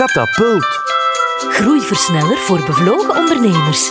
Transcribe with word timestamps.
Katapult. 0.00 0.64
Groeiversneller 1.50 2.36
voor 2.36 2.64
bevlogen 2.66 3.16
ondernemers. 3.16 3.90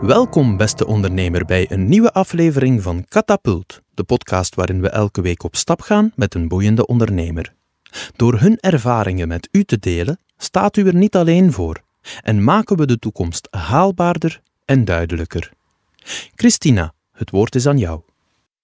Welkom, 0.00 0.56
beste 0.56 0.86
ondernemer, 0.86 1.44
bij 1.44 1.70
een 1.70 1.88
nieuwe 1.88 2.12
aflevering 2.12 2.82
van 2.82 3.04
Catapult, 3.08 3.80
de 3.94 4.04
podcast 4.04 4.54
waarin 4.54 4.80
we 4.80 4.88
elke 4.88 5.20
week 5.20 5.42
op 5.42 5.56
stap 5.56 5.80
gaan 5.80 6.12
met 6.14 6.34
een 6.34 6.48
boeiende 6.48 6.86
ondernemer. 6.86 7.54
Door 8.16 8.38
hun 8.38 8.58
ervaringen 8.60 9.28
met 9.28 9.48
u 9.52 9.64
te 9.64 9.78
delen, 9.78 10.20
staat 10.36 10.76
u 10.76 10.86
er 10.86 10.94
niet 10.94 11.16
alleen 11.16 11.52
voor 11.52 11.86
en 12.22 12.44
maken 12.44 12.76
we 12.76 12.86
de 12.86 12.98
toekomst 12.98 13.48
haalbaarder 13.50 14.40
en 14.64 14.84
duidelijker. 14.84 15.52
Christina, 16.34 16.94
het 17.12 17.30
woord 17.30 17.54
is 17.54 17.66
aan 17.66 17.78
jou. 17.78 18.00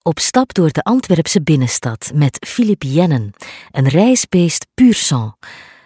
Op 0.01 0.19
stap 0.19 0.53
door 0.53 0.71
de 0.71 0.83
Antwerpse 0.83 1.41
binnenstad 1.41 2.11
met 2.13 2.45
Philippe 2.47 2.91
Jennen, 2.93 3.33
een 3.71 3.87
reisbeest 3.87 4.67
puur 4.73 4.93
sang. 4.93 5.35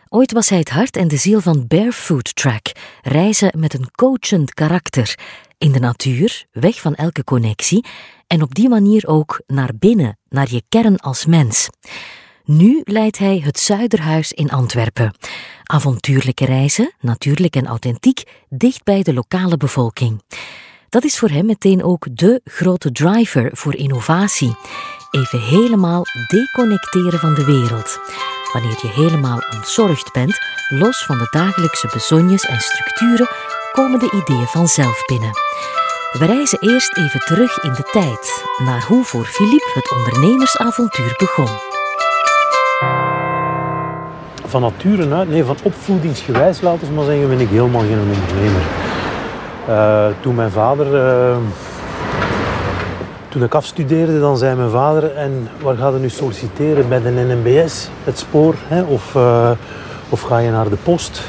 Ooit 0.07 0.31
was 0.31 0.49
hij 0.49 0.59
het 0.59 0.69
hart 0.69 0.97
en 0.97 1.07
de 1.07 1.17
ziel 1.17 1.41
van 1.41 1.67
Barefoot 1.67 2.35
Track, 2.35 2.71
reizen 3.01 3.59
met 3.59 3.73
een 3.73 3.91
coachend 3.91 4.53
karakter. 4.53 5.17
In 5.57 5.71
de 5.71 5.79
natuur, 5.79 6.45
weg 6.51 6.81
van 6.81 6.95
elke 6.95 7.23
connectie 7.23 7.85
en 8.27 8.41
op 8.41 8.55
die 8.55 8.69
manier 8.69 9.07
ook 9.07 9.41
naar 9.47 9.71
binnen, 9.79 10.17
naar 10.29 10.47
je 10.51 10.63
kern 10.69 10.97
als 10.97 11.25
mens. 11.25 11.69
Nu 12.52 12.81
leidt 12.84 13.17
hij 13.17 13.41
het 13.44 13.59
Zuiderhuis 13.59 14.31
in 14.31 14.49
Antwerpen. 14.49 15.13
Avontuurlijke 15.63 16.45
reizen, 16.45 16.94
natuurlijk 16.99 17.55
en 17.55 17.67
authentiek, 17.67 18.23
dicht 18.49 18.83
bij 18.83 19.03
de 19.03 19.14
lokale 19.14 19.58
bevolking. 19.58 20.23
Dat 20.89 21.03
is 21.03 21.19
voor 21.19 21.30
hem 21.30 21.45
meteen 21.45 21.83
ook 21.83 22.08
de 22.11 22.41
grote 22.44 22.91
driver 22.91 23.50
voor 23.53 23.75
innovatie. 23.75 24.56
Even 25.11 25.41
helemaal 25.41 26.03
deconnecteren 26.28 27.19
van 27.19 27.33
de 27.33 27.45
wereld. 27.45 28.00
Wanneer 28.53 28.78
je 28.81 28.88
helemaal 28.88 29.41
ontzorgd 29.56 30.13
bent, 30.13 30.39
los 30.69 31.06
van 31.06 31.17
de 31.17 31.28
dagelijkse 31.31 31.89
bezonjes 31.94 32.45
en 32.45 32.59
structuren, 32.59 33.28
komen 33.72 34.00
de 34.00 34.11
ideeën 34.23 34.47
vanzelf 34.47 35.06
binnen. 35.06 35.31
We 36.11 36.25
reizen 36.25 36.59
eerst 36.59 36.97
even 36.97 37.19
terug 37.19 37.63
in 37.63 37.73
de 37.73 37.89
tijd, 37.91 38.44
naar 38.58 38.84
hoe 38.84 39.03
voor 39.03 39.25
Philippe 39.25 39.72
het 39.73 39.91
ondernemersavontuur 39.91 41.16
begon. 41.17 41.69
Van 44.45 44.61
nature 44.61 45.16
uit, 45.16 45.30
nee, 45.30 45.44
van 45.44 45.58
opvoedingsgewijs, 45.63 46.61
laten 46.61 46.88
we 46.88 46.94
maar 46.94 47.05
zeggen, 47.05 47.30
ben 47.30 47.39
ik 47.39 47.49
helemaal 47.49 47.81
geen 47.81 47.99
ondernemer. 47.99 48.61
Uh, 49.69 50.05
toen 50.22 50.35
mijn 50.35 50.52
vader... 50.52 50.94
Uh, 50.94 51.38
toen 53.30 53.44
ik 53.44 53.53
afstudeerde, 53.53 54.19
dan 54.19 54.38
zei 54.38 54.55
mijn 54.55 54.69
vader, 54.69 55.16
en 55.16 55.50
waar 55.61 55.75
ga 55.75 55.89
je 55.89 55.97
nu 55.97 56.09
solliciteren? 56.09 56.89
Bij 56.89 57.02
de 57.02 57.09
NMBS, 57.09 57.89
het 58.03 58.19
spoor, 58.19 58.55
hè? 58.67 58.81
Of, 58.81 59.16
uh, 59.16 59.52
of 60.09 60.22
ga 60.22 60.38
je 60.38 60.52
naar 60.52 60.69
de 60.69 60.77
post? 60.83 61.22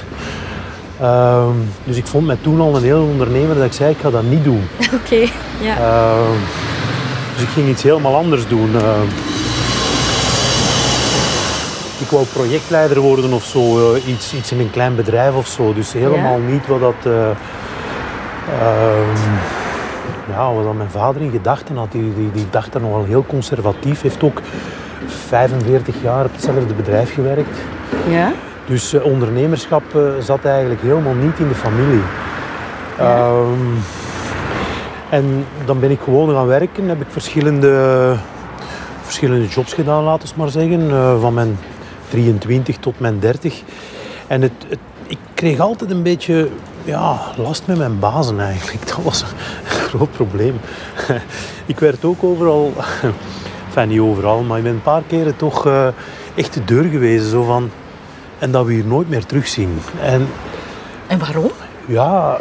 Ehm, 1.01 1.57
dus 1.85 1.97
ik 1.97 2.07
vond 2.07 2.27
mij 2.27 2.39
toen 2.41 2.61
al 2.61 2.77
een 2.77 2.83
heel 2.83 3.03
ondernemer 3.03 3.57
dat 3.57 3.65
ik 3.65 3.73
zei, 3.73 3.91
ik 3.91 3.99
ga 4.01 4.11
dat 4.11 4.23
niet 4.23 4.45
doen. 4.45 4.69
Oké, 4.85 4.95
okay, 4.95 5.33
ja. 5.61 5.77
Ehm, 5.77 6.39
dus 7.35 7.43
ik 7.43 7.49
ging 7.49 7.69
iets 7.69 7.83
helemaal 7.83 8.17
anders 8.17 8.49
doen. 8.49 8.71
Ehm, 12.11 12.21
ik 12.21 12.33
wou 12.35 12.45
projectleider 12.45 13.01
worden 13.01 13.33
of 13.33 13.45
zo, 13.45 13.93
uh, 13.95 14.09
iets, 14.09 14.35
iets 14.35 14.53
in 14.53 14.61
een 14.61 14.71
klein 14.71 14.95
bedrijf 14.95 15.35
of 15.35 15.47
zo. 15.47 15.75
Dus 15.75 15.93
helemaal 15.93 16.39
ja? 16.39 16.53
niet 16.53 16.67
wat 16.67 16.81
dat... 16.81 17.07
Uh, 17.07 17.31
ja, 20.31 20.53
wat 20.53 20.65
dat 20.65 20.75
mijn 20.75 20.91
vader 20.91 21.23
in 21.23 21.31
gedachten 21.31 21.77
had. 21.77 21.93
Die, 21.93 22.15
die, 22.15 22.31
die 22.33 22.47
dacht 22.51 22.75
er 22.75 22.81
nogal 22.81 23.05
heel 23.05 23.25
conservatief. 23.27 24.03
Heeft 24.03 24.23
ook 24.23 24.41
45 25.07 25.95
jaar 26.03 26.25
op 26.25 26.33
hetzelfde 26.33 26.75
bedrijf 26.75 27.15
gewerkt. 27.15 27.59
Ja? 28.09 28.33
Dus 28.67 28.95
uh, 28.95 29.05
ondernemerschap 29.05 29.83
uh, 29.97 30.03
zat 30.21 30.45
eigenlijk 30.45 30.81
helemaal 30.83 31.15
niet 31.15 31.39
in 31.39 31.49
de 31.49 31.55
familie. 31.55 32.03
Ja. 32.99 33.29
Um, 33.29 33.79
en 35.11 35.45
dan 35.65 35.81
ben 35.81 35.91
ik 35.91 36.01
gewoon 36.01 36.35
gaan 36.35 36.47
werken. 36.47 36.89
Heb 36.89 37.01
ik 37.01 37.07
verschillende, 37.11 38.15
verschillende 39.03 39.47
jobs 39.47 39.73
gedaan, 39.73 40.03
laten 40.03 40.29
we 40.29 40.35
maar 40.37 40.49
zeggen. 40.49 40.81
Uh, 40.81 41.21
van 41.21 41.35
mijn 41.35 41.59
23 42.11 42.77
tot 42.77 43.01
mijn 43.01 43.19
30. 43.19 43.63
En 44.27 44.43
het, 44.43 44.53
het, 44.69 44.79
ik 45.07 45.19
kreeg 45.35 45.61
altijd 45.61 45.91
een 45.91 46.03
beetje 46.03 46.49
ja, 46.85 47.21
last 47.37 47.67
met 47.67 47.79
mijn 47.79 47.99
bazen 47.99 48.41
eigenlijk. 48.41 48.87
Dat 48.97 49.03
was 49.03 49.23
een 49.23 49.29
groot 49.71 50.13
probleem. 50.13 50.61
ik 51.67 51.79
werd 51.79 52.05
ook 52.05 52.23
overal, 52.25 52.73
enfin 53.67 53.89
niet 53.89 54.01
overal, 54.01 54.43
maar 54.43 54.59
ik 54.59 54.65
ben 54.65 54.73
een 54.73 54.83
paar 54.83 55.03
keren 55.07 55.37
toch 55.37 55.67
uh, 55.67 55.87
echt 56.35 56.55
de 56.55 56.65
deur 56.65 56.85
gewezen. 56.85 57.31
Zo 57.31 57.43
van, 57.43 57.71
en 58.39 58.51
dat 58.51 58.67
we 58.67 58.73
hier 58.73 58.87
nooit 58.87 59.09
meer 59.09 59.27
terugzien. 59.27 59.79
En, 60.03 60.29
en 61.07 61.19
waarom? 61.19 61.51
Ja, 61.87 62.41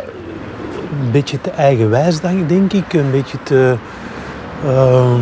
een 1.02 1.12
beetje 1.12 1.42
te 1.42 1.50
eigenwijs 1.50 2.20
denk 2.20 2.74
ik. 2.74 2.94
Een 2.94 3.12
beetje 3.12 3.38
te... 3.44 3.76
Uh, 4.66 5.14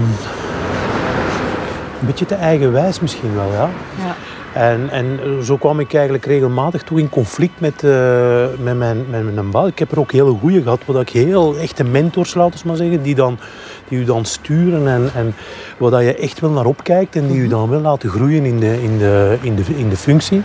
een 2.00 2.06
beetje 2.06 2.26
te 2.26 2.36
eigenwijs 2.36 3.00
misschien 3.00 3.36
wel, 3.36 3.52
ja. 3.52 3.70
ja. 3.98 4.16
En, 4.58 4.90
en 4.90 5.20
zo 5.44 5.58
kwam 5.58 5.80
ik 5.80 5.94
eigenlijk 5.94 6.26
regelmatig 6.26 6.84
toe 6.84 7.00
in 7.00 7.10
conflict 7.10 7.60
met, 7.60 7.84
uh, 7.84 8.46
met, 8.64 8.78
mijn, 8.78 9.06
met 9.10 9.34
mijn 9.34 9.52
baas. 9.52 9.68
Ik 9.68 9.80
heb 9.80 9.92
er 9.92 10.00
ook 10.00 10.12
hele 10.12 10.32
goeie 10.32 10.62
gehad, 10.62 10.82
wat 10.86 11.02
ik 11.02 11.10
heel 11.10 11.58
echte 11.58 11.84
mentors, 11.84 12.34
laten 12.34 12.60
we 12.62 12.68
maar 12.68 12.78
zeggen, 12.78 13.02
die, 13.02 13.16
dan, 13.16 13.40
die 13.88 14.00
u 14.00 14.04
dan 14.04 14.26
sturen 14.26 14.88
en, 14.88 15.10
en 15.16 15.36
waar 15.78 15.92
dat 15.92 16.02
je 16.02 16.16
echt 16.16 16.40
wel 16.40 16.50
naar 16.50 16.66
opkijkt 16.66 17.16
en 17.16 17.28
die 17.28 17.38
u 17.38 17.48
dan 17.48 17.70
wil 17.70 17.80
laten 17.80 18.10
groeien 18.10 18.46
in 18.46 18.60
de, 18.60 18.84
in 18.84 18.98
de, 18.98 19.38
in 19.42 19.56
de, 19.56 19.64
in 19.76 19.90
de 19.90 19.98
functie. 19.98 20.42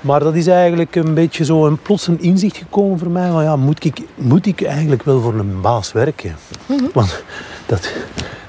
Maar 0.00 0.20
dat 0.20 0.34
is 0.34 0.46
eigenlijk 0.46 0.94
een 0.94 1.14
beetje 1.14 1.44
zo 1.44 1.66
een 1.66 1.78
plots 1.78 2.06
een 2.06 2.20
inzicht 2.20 2.56
gekomen 2.56 2.98
voor 2.98 3.10
mij. 3.10 3.30
Van 3.30 3.42
ja, 3.42 3.56
moet 3.56 3.84
ik, 3.84 3.98
moet 4.14 4.46
ik 4.46 4.62
eigenlijk 4.62 5.02
wel 5.02 5.20
voor 5.20 5.34
een 5.34 5.60
baas 5.60 5.92
werken? 5.92 6.36
Mhm. 6.66 6.84
Want 6.92 7.22
dat, 7.66 7.92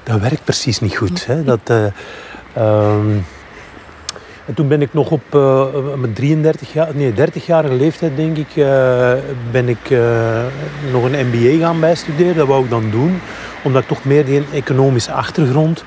dat 0.02 0.20
werkt 0.20 0.44
precies 0.44 0.80
niet 0.80 0.96
goed. 0.96 1.26
Hè? 1.26 1.44
Dat, 1.44 1.60
uh, 1.70 1.84
um, 2.56 3.24
en 4.48 4.54
toen 4.54 4.68
ben 4.68 4.82
ik 4.82 4.94
nog 4.94 5.10
op 5.10 5.22
uh, 5.34 5.64
mijn 5.96 6.12
33 6.12 6.72
jaar, 6.72 6.88
nee, 6.94 7.12
30-jarige 7.12 7.74
leeftijd, 7.74 8.16
denk 8.16 8.36
ik, 8.36 8.56
uh, 8.56 9.12
ben 9.50 9.68
ik 9.68 9.90
uh, 9.90 10.00
nog 10.92 11.04
een 11.04 11.26
MBA 11.26 11.66
gaan 11.66 11.80
bijstuderen. 11.80 12.36
Dat 12.36 12.46
wou 12.46 12.64
ik 12.64 12.70
dan 12.70 12.90
doen, 12.90 13.20
omdat 13.62 13.82
ik 13.82 13.88
toch 13.88 14.04
meer 14.04 14.24
die 14.24 14.44
economische 14.52 15.12
achtergrond, 15.12 15.84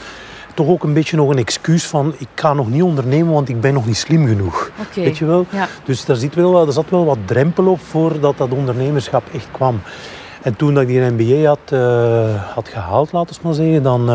toch 0.53 0.67
ook 0.67 0.83
een 0.83 0.93
beetje 0.93 1.17
nog 1.17 1.29
een 1.29 1.37
excuus 1.37 1.85
van, 1.85 2.13
ik 2.17 2.27
ga 2.35 2.53
nog 2.53 2.69
niet 2.69 2.83
ondernemen, 2.83 3.33
want 3.33 3.49
ik 3.49 3.61
ben 3.61 3.73
nog 3.73 3.85
niet 3.85 3.97
slim 3.97 4.27
genoeg. 4.27 4.71
Okay. 4.89 5.03
Weet 5.03 5.17
je 5.17 5.25
wel? 5.25 5.45
Ja. 5.49 5.67
Dus 5.83 6.05
daar 6.05 6.15
zit, 6.15 6.35
wel, 6.35 6.67
er 6.67 6.73
zat 6.73 6.89
wel 6.89 7.05
wat 7.05 7.17
drempel 7.25 7.67
op 7.67 7.79
voordat 7.79 8.37
dat 8.37 8.51
ondernemerschap 8.51 9.23
echt 9.33 9.47
kwam. 9.51 9.81
En 10.41 10.55
toen 10.55 10.73
dat 10.73 10.83
ik 10.83 10.89
die 10.89 11.01
MBA 11.01 11.47
had, 11.47 11.79
had 12.53 12.67
gehaald, 12.67 13.11
laten 13.11 13.35
we 13.35 13.41
maar 13.43 13.53
zeggen, 13.53 13.83
dan 13.83 14.05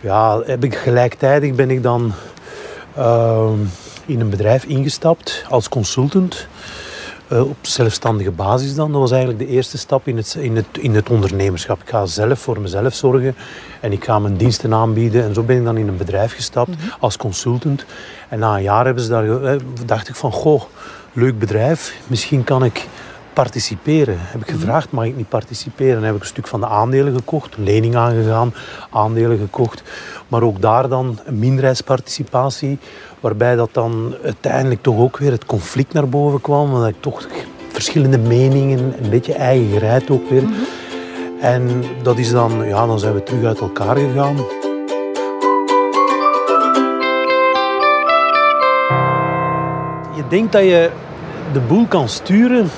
ja, 0.00 0.40
heb 0.44 0.64
ik 0.64 0.74
gelijktijdig 0.74 1.54
ben 1.54 1.70
ik 1.70 1.82
dan 1.82 2.12
uh, 2.98 3.50
in 4.06 4.20
een 4.20 4.30
bedrijf 4.30 4.64
ingestapt 4.64 5.44
als 5.48 5.68
consultant. 5.68 6.46
Uh, 7.32 7.48
op 7.48 7.56
zelfstandige 7.60 8.30
basis 8.30 8.74
dan. 8.74 8.92
Dat 8.92 9.00
was 9.00 9.10
eigenlijk 9.10 9.40
de 9.40 9.46
eerste 9.46 9.78
stap 9.78 10.06
in 10.08 10.16
het, 10.16 10.36
in, 10.38 10.56
het, 10.56 10.66
in 10.72 10.94
het 10.94 11.10
ondernemerschap. 11.10 11.80
Ik 11.80 11.88
ga 11.88 12.06
zelf 12.06 12.38
voor 12.38 12.60
mezelf 12.60 12.94
zorgen 12.94 13.34
en 13.80 13.92
ik 13.92 14.04
ga 14.04 14.18
mijn 14.18 14.36
diensten 14.36 14.74
aanbieden. 14.74 15.24
En 15.24 15.34
zo 15.34 15.42
ben 15.42 15.56
ik 15.56 15.64
dan 15.64 15.76
in 15.76 15.88
een 15.88 15.96
bedrijf 15.96 16.34
gestapt 16.34 16.68
Mhm. 16.68 16.78
als 17.00 17.16
consultant. 17.16 17.84
En 18.28 18.38
na 18.38 18.56
een 18.56 18.62
jaar 18.62 18.84
hebben 18.84 19.02
ze 19.02 19.08
daar, 19.08 19.42
eh, 19.42 19.60
dacht 19.86 20.08
ik 20.08 20.14
van, 20.14 20.32
goh, 20.32 20.62
leuk 21.12 21.38
bedrijf. 21.38 21.94
Misschien 22.06 22.44
kan 22.44 22.64
ik 22.64 22.86
participeren. 23.36 24.16
Heb 24.18 24.40
ik 24.40 24.50
gevraagd, 24.50 24.90
mag 24.90 25.04
ik 25.04 25.16
niet 25.16 25.28
participeren? 25.28 25.94
Dan 25.94 26.04
heb 26.04 26.14
ik 26.14 26.20
een 26.20 26.26
stuk 26.26 26.46
van 26.46 26.60
de 26.60 26.66
aandelen 26.66 27.14
gekocht, 27.14 27.56
lening 27.56 27.96
aangegaan, 27.96 28.54
aandelen 28.90 29.38
gekocht. 29.38 29.82
Maar 30.28 30.42
ook 30.42 30.60
daar 30.60 30.88
dan 30.88 31.18
een 31.24 31.38
minderheidsparticipatie, 31.38 32.78
waarbij 33.20 33.56
dat 33.56 33.68
dan 33.72 34.14
uiteindelijk 34.24 34.82
toch 34.82 34.98
ook 34.98 35.18
weer 35.18 35.30
het 35.30 35.46
conflict 35.46 35.92
naar 35.92 36.08
boven 36.08 36.40
kwam. 36.40 36.70
Want 36.70 36.88
ik 36.88 37.00
toch 37.00 37.26
verschillende 37.68 38.18
meningen, 38.18 38.94
een 39.02 39.10
beetje 39.10 39.34
eigen 39.34 39.68
gereid 39.70 40.10
ook 40.10 40.30
weer. 40.30 40.44
En 41.40 41.84
dat 42.02 42.18
is 42.18 42.30
dan, 42.30 42.64
ja, 42.64 42.86
dan 42.86 42.98
zijn 42.98 43.14
we 43.14 43.22
terug 43.22 43.44
uit 43.44 43.60
elkaar 43.60 43.96
gegaan. 43.96 44.36
Je 50.16 50.24
denkt 50.28 50.52
dat 50.52 50.62
je 50.62 50.90
de 51.52 51.60
boel 51.60 51.86
kan 51.86 52.08
sturen, 52.08 52.70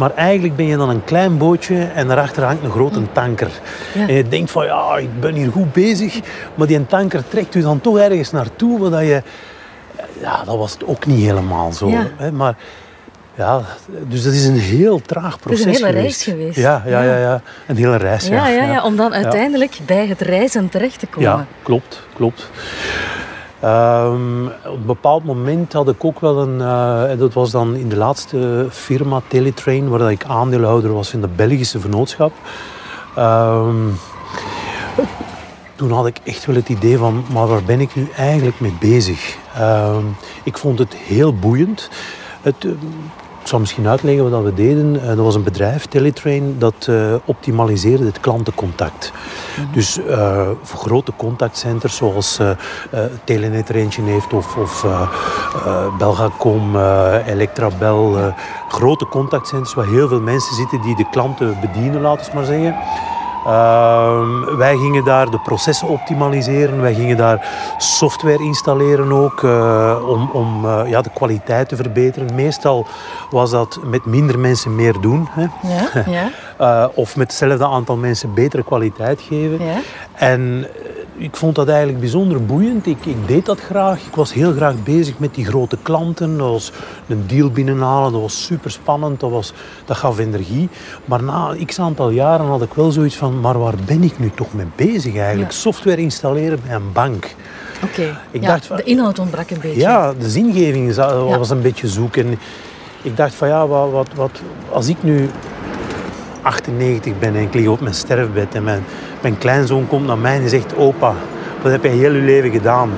maar 0.00 0.14
eigenlijk 0.14 0.56
ben 0.56 0.66
je 0.66 0.76
dan 0.76 0.88
een 0.88 1.04
klein 1.04 1.38
bootje 1.38 1.84
en 1.94 2.06
daarachter 2.06 2.42
hangt 2.42 2.64
een 2.64 2.70
grote 2.70 3.12
tanker. 3.12 3.50
Ja. 3.94 4.08
En 4.08 4.14
je 4.14 4.28
denkt 4.28 4.50
van 4.50 4.64
ja, 4.64 4.96
ik 4.96 5.20
ben 5.20 5.34
hier 5.34 5.50
goed 5.50 5.72
bezig, 5.72 6.20
maar 6.54 6.66
die 6.66 6.86
tanker 6.86 7.22
trekt 7.28 7.54
u 7.54 7.60
dan 7.60 7.80
toch 7.80 7.98
ergens 7.98 8.30
naartoe, 8.30 8.78
waar 8.80 8.90
dat 8.90 9.00
je... 9.00 9.22
Ja, 10.20 10.44
dat 10.44 10.56
was 10.56 10.72
het 10.72 10.86
ook 10.86 11.06
niet 11.06 11.24
helemaal 11.24 11.72
zo. 11.72 11.88
Ja. 11.88 12.06
Hè? 12.16 12.32
Maar 12.32 12.54
Ja, 13.34 13.60
dus 14.08 14.22
dat 14.22 14.32
is 14.32 14.44
een 14.44 14.58
heel 14.58 15.00
traag 15.02 15.34
is 15.34 15.40
proces 15.40 15.64
een 15.64 15.70
hele 15.70 15.88
reis 15.88 16.22
geweest. 16.22 16.56
Ja, 16.56 16.82
ja, 16.86 17.02
Ja. 17.02 17.12
ja, 17.12 17.18
ja. 17.18 17.42
Een 17.66 17.76
hele 17.76 17.96
reis. 17.96 18.26
Ja, 18.26 18.48
ja, 18.48 18.64
ja, 18.64 18.82
om 18.82 18.96
dan 18.96 19.10
Ja. 19.10 19.16
uiteindelijk 19.16 19.78
bij 19.86 20.06
het 20.06 20.20
reizen 20.20 20.68
terecht 20.68 20.98
te 20.98 21.06
komen. 21.06 21.30
Ja, 21.30 21.46
klopt, 21.62 22.02
klopt. 22.14 22.50
Ehm, 23.60 24.46
op 24.46 24.76
een 24.76 24.86
bepaald 24.86 25.24
moment 25.24 25.72
had 25.72 25.88
ik 25.88 26.04
ook 26.04 26.20
wel 26.20 26.38
een, 26.38 26.60
eh, 26.60 27.18
dat 27.18 27.32
was 27.32 27.50
dan 27.50 27.74
in 27.74 27.88
de 27.88 27.96
laatste 27.96 28.66
firma 28.70 29.20
Teletrain, 29.28 29.88
waar 29.88 29.98
dat 29.98 30.10
ik 30.10 30.24
aandeelhouder 30.24 30.92
was 30.92 31.12
in 31.12 31.20
de 31.20 31.28
Belgische 31.28 31.80
vennootschap. 31.80 32.32
Ehm, 33.14 33.88
toen 35.74 35.90
had 35.90 36.06
ik 36.06 36.18
echt 36.24 36.46
wel 36.46 36.56
het 36.56 36.68
idee 36.68 36.98
van, 36.98 37.24
maar 37.32 37.46
waar 37.46 37.62
ben 37.62 37.80
ik 37.80 37.94
nu 37.94 38.08
eigenlijk 38.16 38.60
mee 38.60 38.76
bezig? 38.80 39.36
Ehm, 39.54 40.04
ik 40.44 40.58
vond 40.58 40.78
het 40.78 40.94
heel 40.94 41.34
boeiend. 41.34 41.90
Het, 42.42 42.66
ik 43.50 43.56
zal 43.56 43.64
misschien 43.64 43.88
uitleggen 43.88 44.30
wat 44.30 44.42
we 44.42 44.54
deden. 44.54 45.00
Eh, 45.00 45.06
dat 45.06 45.16
was 45.16 45.34
een 45.34 45.42
bedrijf, 45.42 45.86
Teletrain, 45.86 46.58
dat 46.58 46.86
eh, 46.88 47.14
optimaliseerde 47.24 48.04
het 48.04 48.20
klantencontact. 48.20 49.12
Dus 49.72 50.04
eh, 50.04 50.48
voor 50.62 50.80
grote 50.80 51.12
contactcenters 51.16 51.96
zoals 51.96 52.40
Telenet 53.24 53.68
er 53.68 53.74
eentje 53.74 54.02
heeft 54.02 54.32
of, 54.32 54.56
of 54.56 54.86
Belgacom, 55.98 56.76
Electrabel. 57.26 58.34
grote 58.68 59.06
contactcenters 59.06 59.74
waar 59.74 59.86
heel 59.86 60.08
veel 60.08 60.20
mensen 60.20 60.54
zitten 60.54 60.82
die 60.82 60.96
de 60.96 61.08
klanten 61.10 61.60
bedienen, 61.60 62.00
laten 62.00 62.26
we 62.30 62.36
maar 62.36 62.44
zeggen. 62.44 62.76
Ehm, 63.46 64.56
wij 64.56 64.76
gingen 64.76 65.04
daar 65.04 65.30
de 65.30 65.38
processen 65.38 65.88
optimaliseren. 65.88 66.80
Wij 66.80 66.94
gingen 66.94 67.16
daar 67.16 67.48
software 67.78 68.44
installeren 68.44 69.12
ook 69.12 69.44
eh, 69.44 69.96
om, 70.08 70.30
om 70.32 70.64
eh, 70.64 70.82
ja, 70.86 71.00
de 71.00 71.10
kwaliteit 71.14 71.68
te 71.68 71.76
verbeteren. 71.76 72.34
Meestal 72.34 72.86
was 73.30 73.50
dat 73.50 73.78
met 73.84 74.04
minder 74.04 74.38
mensen 74.38 74.74
meer 74.74 75.00
doen. 75.00 75.28
Hè. 75.30 75.46
Ja, 75.62 76.04
ja, 76.06 76.28
Eh, 76.60 76.84
of 76.94 77.16
met 77.16 77.26
hetzelfde 77.26 77.66
aantal 77.66 77.96
mensen 77.96 78.34
betere 78.34 78.62
kwaliteit 78.62 79.20
geven. 79.20 79.64
ja. 79.66 79.80
En 80.14 80.66
ik 81.20 81.36
vond 81.36 81.54
dat 81.54 81.68
eigenlijk 81.68 82.00
bijzonder 82.00 82.44
boeiend. 82.44 82.86
Ik, 82.86 83.06
ik 83.06 83.16
deed 83.28 83.46
dat 83.46 83.60
graag. 83.60 84.06
Ik 84.06 84.14
was 84.14 84.32
heel 84.32 84.52
graag 84.52 84.82
bezig 84.82 85.18
met 85.18 85.34
die 85.34 85.44
grote 85.44 85.76
klanten. 85.82 86.38
Dat 86.38 86.48
was 86.50 86.72
een 87.08 87.24
deal 87.26 87.50
binnenhalen. 87.50 88.12
Dat 88.12 88.20
was 88.20 88.44
super 88.44 88.70
spannend. 88.70 89.20
Dat, 89.20 89.30
was, 89.30 89.52
dat 89.84 89.96
gaf 89.96 90.18
energie. 90.18 90.68
Maar 91.04 91.22
na 91.22 91.54
x 91.66 91.78
aantal 91.80 92.10
jaren 92.10 92.46
had 92.46 92.62
ik 92.62 92.74
wel 92.74 92.90
zoiets 92.90 93.16
van: 93.16 93.40
maar 93.40 93.58
waar 93.58 93.74
ben 93.86 94.02
ik 94.02 94.18
nu 94.18 94.30
toch 94.34 94.54
mee 94.54 94.66
bezig 94.76 95.16
eigenlijk? 95.16 95.50
Ja. 95.52 95.56
Software 95.58 96.00
installeren 96.02 96.58
bij 96.66 96.74
een 96.74 96.92
bank. 96.92 97.34
Oké. 97.84 98.18
Ik 98.30 98.42
Ja, 98.42 98.48
dacht 98.48 98.66
van- 98.66 98.76
de 98.76 98.82
inhoud 98.82 99.18
ontbrak 99.18 99.50
een 99.50 99.60
beetje. 99.60 99.80
Ja, 99.80 100.12
de 100.18 100.30
zingeving 100.30 100.94
Ja. 100.94 101.38
was 101.38 101.50
een 101.50 101.62
beetje 101.62 101.88
zoek. 101.88 102.16
En 102.16 102.38
ik 103.02 103.16
dacht 103.16 103.34
van 103.34 103.48
ja, 103.48 103.66
wat, 103.66 103.90
wat, 103.90 104.08
wat, 104.14 104.40
als 104.72 104.88
ik 104.88 105.02
nu 105.02 105.28
98 106.42 107.18
ben 107.18 107.36
en 107.36 107.42
ik 107.42 107.54
lig 107.54 107.66
op 107.66 107.80
mijn 107.80 107.94
sterfbed 107.94 108.54
en 108.54 108.64
mijn, 108.64 108.82
mijn 109.22 109.38
kleinzoon 109.38 109.86
komt 109.86 110.06
naar 110.06 110.18
mij 110.18 110.40
en 110.40 110.48
zegt 110.48 110.76
opa, 110.76 111.14
wat 111.62 111.72
heb 111.72 111.82
je 111.82 111.88
heel 111.88 112.12
je 112.12 112.20
leven 112.20 112.50
gedaan? 112.50 112.90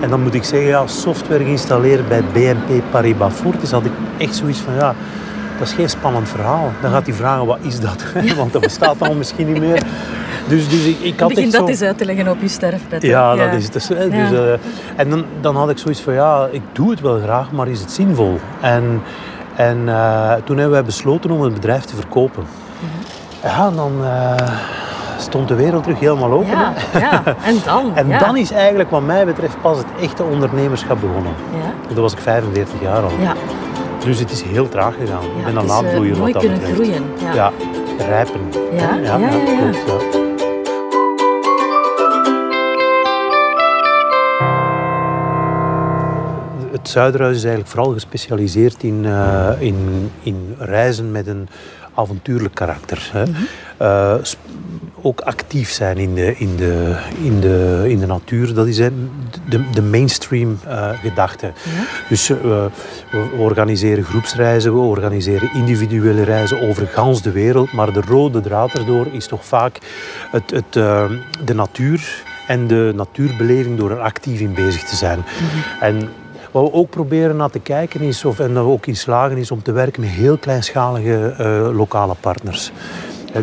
En 0.00 0.10
dan 0.10 0.22
moet 0.22 0.34
ik 0.34 0.44
zeggen, 0.44 0.68
ja, 0.68 0.86
software 0.86 1.44
geïnstalleerd 1.44 2.08
bij 2.08 2.22
BNP 2.32 2.82
Paribas 2.90 3.32
Fortis, 3.32 3.70
had 3.70 3.84
ik 3.84 3.92
echt 4.18 4.34
zoiets 4.34 4.58
van 4.58 4.74
ja, 4.74 4.94
dat 5.58 5.68
is 5.68 5.74
geen 5.74 5.90
spannend 5.90 6.28
verhaal. 6.28 6.72
Dan 6.80 6.90
gaat 6.90 7.06
hij 7.06 7.14
vragen, 7.14 7.46
wat 7.46 7.58
is 7.60 7.80
dat? 7.80 8.04
Want 8.36 8.52
dat 8.52 8.62
bestaat 8.62 9.02
al 9.08 9.14
misschien 9.14 9.52
niet 9.52 9.60
meer. 9.60 9.82
Dus, 10.48 10.68
dus 10.68 10.84
ik, 10.86 11.00
ik 11.00 11.20
had 11.20 11.28
Begin 11.28 11.44
echt 11.44 11.52
dat 11.52 11.60
zo... 11.60 11.68
eens 11.68 11.82
uit 11.82 11.98
te 11.98 12.04
leggen 12.04 12.28
op 12.28 12.40
je 12.40 12.48
sterfbed. 12.48 13.02
Ja, 13.02 13.36
dat 13.36 13.52
is 13.52 13.64
het. 13.64 13.72
Dus, 13.72 13.86
dus, 13.86 14.32
eh, 14.32 14.52
en 14.96 15.10
dan, 15.10 15.24
dan 15.40 15.56
had 15.56 15.70
ik 15.70 15.78
zoiets 15.78 16.00
van, 16.00 16.12
ja, 16.12 16.48
ik 16.50 16.62
doe 16.72 16.90
het 16.90 17.00
wel 17.00 17.20
graag, 17.20 17.52
maar 17.52 17.68
is 17.68 17.80
het 17.80 17.92
zinvol? 17.92 18.38
En, 18.60 19.02
en 19.60 19.88
eh, 19.88 20.32
toen 20.44 20.56
hebben 20.56 20.70
wij 20.74 20.84
besloten 20.84 21.30
om 21.30 21.42
het 21.42 21.54
bedrijf 21.54 21.84
te 21.84 21.94
verkopen. 21.96 22.44
Ja, 23.42 23.70
dan 23.70 23.92
eh, 24.04 24.48
stond 25.18 25.48
de 25.48 25.54
wereld 25.54 25.82
terug 25.82 25.98
helemaal 25.98 26.32
open. 26.32 26.48
Ja, 26.48 26.72
ja. 26.98 27.22
En 27.44 27.56
dan? 27.64 27.92
En 27.94 28.08
ja. 28.08 28.18
dan 28.18 28.36
is 28.36 28.50
eigenlijk 28.50 28.90
wat 28.90 29.02
mij 29.02 29.24
betreft 29.26 29.60
pas 29.60 29.76
het 29.78 29.86
echte 30.00 30.22
ondernemerschap 30.22 31.00
begonnen. 31.00 31.32
Ja, 31.52 31.72
Dat 31.88 31.96
was 31.98 32.12
ik 32.12 32.18
45 32.18 32.80
jaar 32.80 33.02
al. 33.02 33.10
ja. 33.20 33.32
Dus 34.04 34.18
het 34.18 34.30
is 34.30 34.42
heel 34.42 34.68
traag 34.68 34.94
gegaan. 34.94 35.22
ik 35.22 35.44
ben 35.44 35.58
aan 35.58 35.62
het 35.62 35.70
eh, 35.70 35.76
aanvloeien 35.76 36.18
mooi 36.18 36.32
wat 36.32 36.42
dat 36.42 36.42
kunnen 36.42 36.58
betreft. 36.58 36.80
groeien. 36.80 37.04
Ja. 37.34 37.34
Ja, 37.34 37.52
rijpen. 38.08 38.40
Ja, 38.72 38.80
ja, 38.80 39.16
ja, 39.16 39.16
ja. 39.18 39.28
ja. 39.86 40.29
Zuiderhuis 46.90 47.36
is 47.36 47.44
eigenlijk 47.44 47.72
vooral 47.72 47.92
gespecialiseerd 47.92 48.82
in, 48.82 49.04
eh, 49.04 49.50
in, 49.58 50.10
in 50.22 50.54
reizen 50.58 51.10
met 51.10 51.26
een 51.26 51.48
avontuurlijk 51.94 52.54
karakter. 52.54 53.08
Hè. 53.12 53.22
Mhm. 53.22 53.42
Eh, 53.76 54.14
ook 55.02 55.20
actief 55.20 55.70
zijn 55.70 55.98
in 55.98 56.14
de, 56.14 56.36
in 56.36 56.56
de, 56.56 56.96
in 57.22 57.40
de, 57.40 57.84
in 57.88 57.98
de 57.98 58.06
natuur, 58.06 58.54
dat 58.54 58.66
is 58.66 58.76
de, 58.76 59.70
de 59.72 59.82
mainstream 59.82 60.58
eh, 60.66 60.88
gedachte. 61.02 61.52
Dus 62.08 62.28
we, 62.28 62.68
we 63.10 63.28
organiseren 63.38 64.04
groepsreizen, 64.04 64.72
we 64.72 64.78
organiseren 64.78 65.50
individuele 65.54 66.22
reizen 66.22 66.68
over 66.68 66.86
gans 66.86 67.22
de 67.22 67.30
wereld, 67.30 67.72
maar 67.72 67.92
de 67.92 68.00
rode 68.00 68.40
draad 68.40 68.72
erdoor 68.72 69.06
is 69.12 69.26
toch 69.26 69.44
vaak 69.44 69.78
het, 70.30 70.50
het, 70.50 70.72
de 71.44 71.54
natuur 71.54 72.22
en 72.46 72.66
de 72.66 72.92
natuurbeleving 72.94 73.78
door 73.78 73.90
er 73.90 74.00
actief 74.00 74.40
in 74.40 74.54
bezig 74.54 74.84
te 74.84 74.96
zijn. 74.96 75.24
En 75.80 76.08
wat 76.50 76.62
we 76.62 76.72
ook 76.72 76.90
proberen 76.90 77.36
naar 77.36 77.50
te 77.50 77.58
kijken 77.60 78.00
is, 78.00 78.24
of, 78.24 78.38
en 78.38 78.54
dat 78.54 78.64
we 78.64 78.70
ook 78.70 78.86
in 78.86 78.96
slagen, 78.96 79.36
is 79.36 79.50
om 79.50 79.62
te 79.62 79.72
werken 79.72 80.00
met 80.00 80.10
heel 80.10 80.36
kleinschalige 80.36 81.34
eh, 81.38 81.76
lokale 81.76 82.14
partners. 82.20 82.72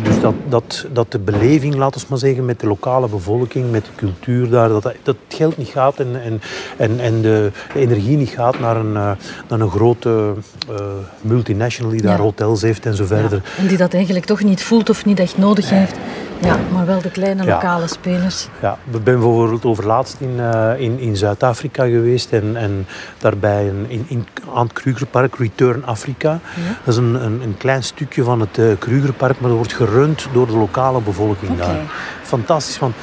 Dus 0.02 0.20
dat, 0.20 0.34
dat, 0.48 0.86
dat 0.92 1.12
de 1.12 1.18
beleving, 1.18 1.74
laten 1.74 2.00
we 2.00 2.06
maar 2.08 2.18
zeggen, 2.18 2.44
met 2.44 2.60
de 2.60 2.66
lokale 2.66 3.08
bevolking, 3.08 3.70
met 3.70 3.84
de 3.84 3.90
cultuur 3.96 4.50
daar, 4.50 4.68
dat, 4.68 4.82
dat 4.82 4.94
het 5.02 5.16
geld 5.28 5.56
niet 5.56 5.68
gaat 5.68 5.98
en, 5.98 6.22
en, 6.22 6.40
en, 6.76 7.00
en 7.00 7.22
de, 7.22 7.50
de 7.72 7.78
energie 7.80 8.16
niet 8.16 8.28
gaat 8.28 8.60
naar 8.60 8.76
een, 8.76 8.96
eh, 8.96 9.10
naar 9.48 9.60
een 9.60 9.70
grote 9.70 10.32
eh, 10.68 10.76
multinational 11.20 11.90
die 11.90 12.02
daar 12.02 12.16
Ja. 12.16 12.22
hotels 12.22 12.62
heeft 12.62 12.86
en 12.86 12.94
zo 12.94 13.04
verder. 13.04 13.42
Ja. 13.44 13.62
En 13.62 13.66
die 13.68 13.76
dat 13.76 13.94
eigenlijk 13.94 14.24
toch 14.24 14.42
niet 14.42 14.62
voelt 14.62 14.90
of 14.90 15.04
niet 15.04 15.20
echt 15.20 15.38
nodig 15.38 15.70
heeft. 15.70 15.96
Ja, 16.40 16.56
maar 16.72 16.86
wel 16.86 17.00
de 17.00 17.10
kleine 17.10 17.44
Ja. 17.44 17.54
lokale 17.54 17.86
spelers. 17.86 18.48
Ja, 18.60 18.78
we 18.84 19.00
ben 19.00 19.14
bijvoorbeeld 19.14 19.64
overlaatst 19.64 20.16
in, 20.20 20.34
eh, 20.40 20.80
in, 20.80 20.98
in 20.98 21.16
Zuid-Afrika 21.16 21.84
geweest 21.84 22.32
en, 22.32 22.56
en 22.56 22.86
daarbij 23.18 23.68
een, 23.68 23.84
in, 23.88 24.04
in, 24.08 24.26
aan 24.54 24.62
het 24.64 24.72
Krugerpark 24.72 25.36
Return 25.36 25.84
Africa. 25.84 26.38
Dat 26.84 26.94
is 26.94 26.96
een, 26.96 27.14
een, 27.24 27.40
een 27.42 27.54
klein 27.58 27.82
stukje 27.82 28.22
van 28.22 28.40
het 28.40 28.58
eh, 28.58 28.64
Krugerpark, 28.78 29.40
maar 29.40 29.48
dat 29.48 29.58
wordt 29.58 29.72
gerund 29.72 30.26
door 30.32 30.46
de 30.46 30.56
lokale 30.56 31.00
bevolking 31.00 31.58
daar. 31.58 31.76
Fantastisch, 32.22 32.78
want 32.78 32.94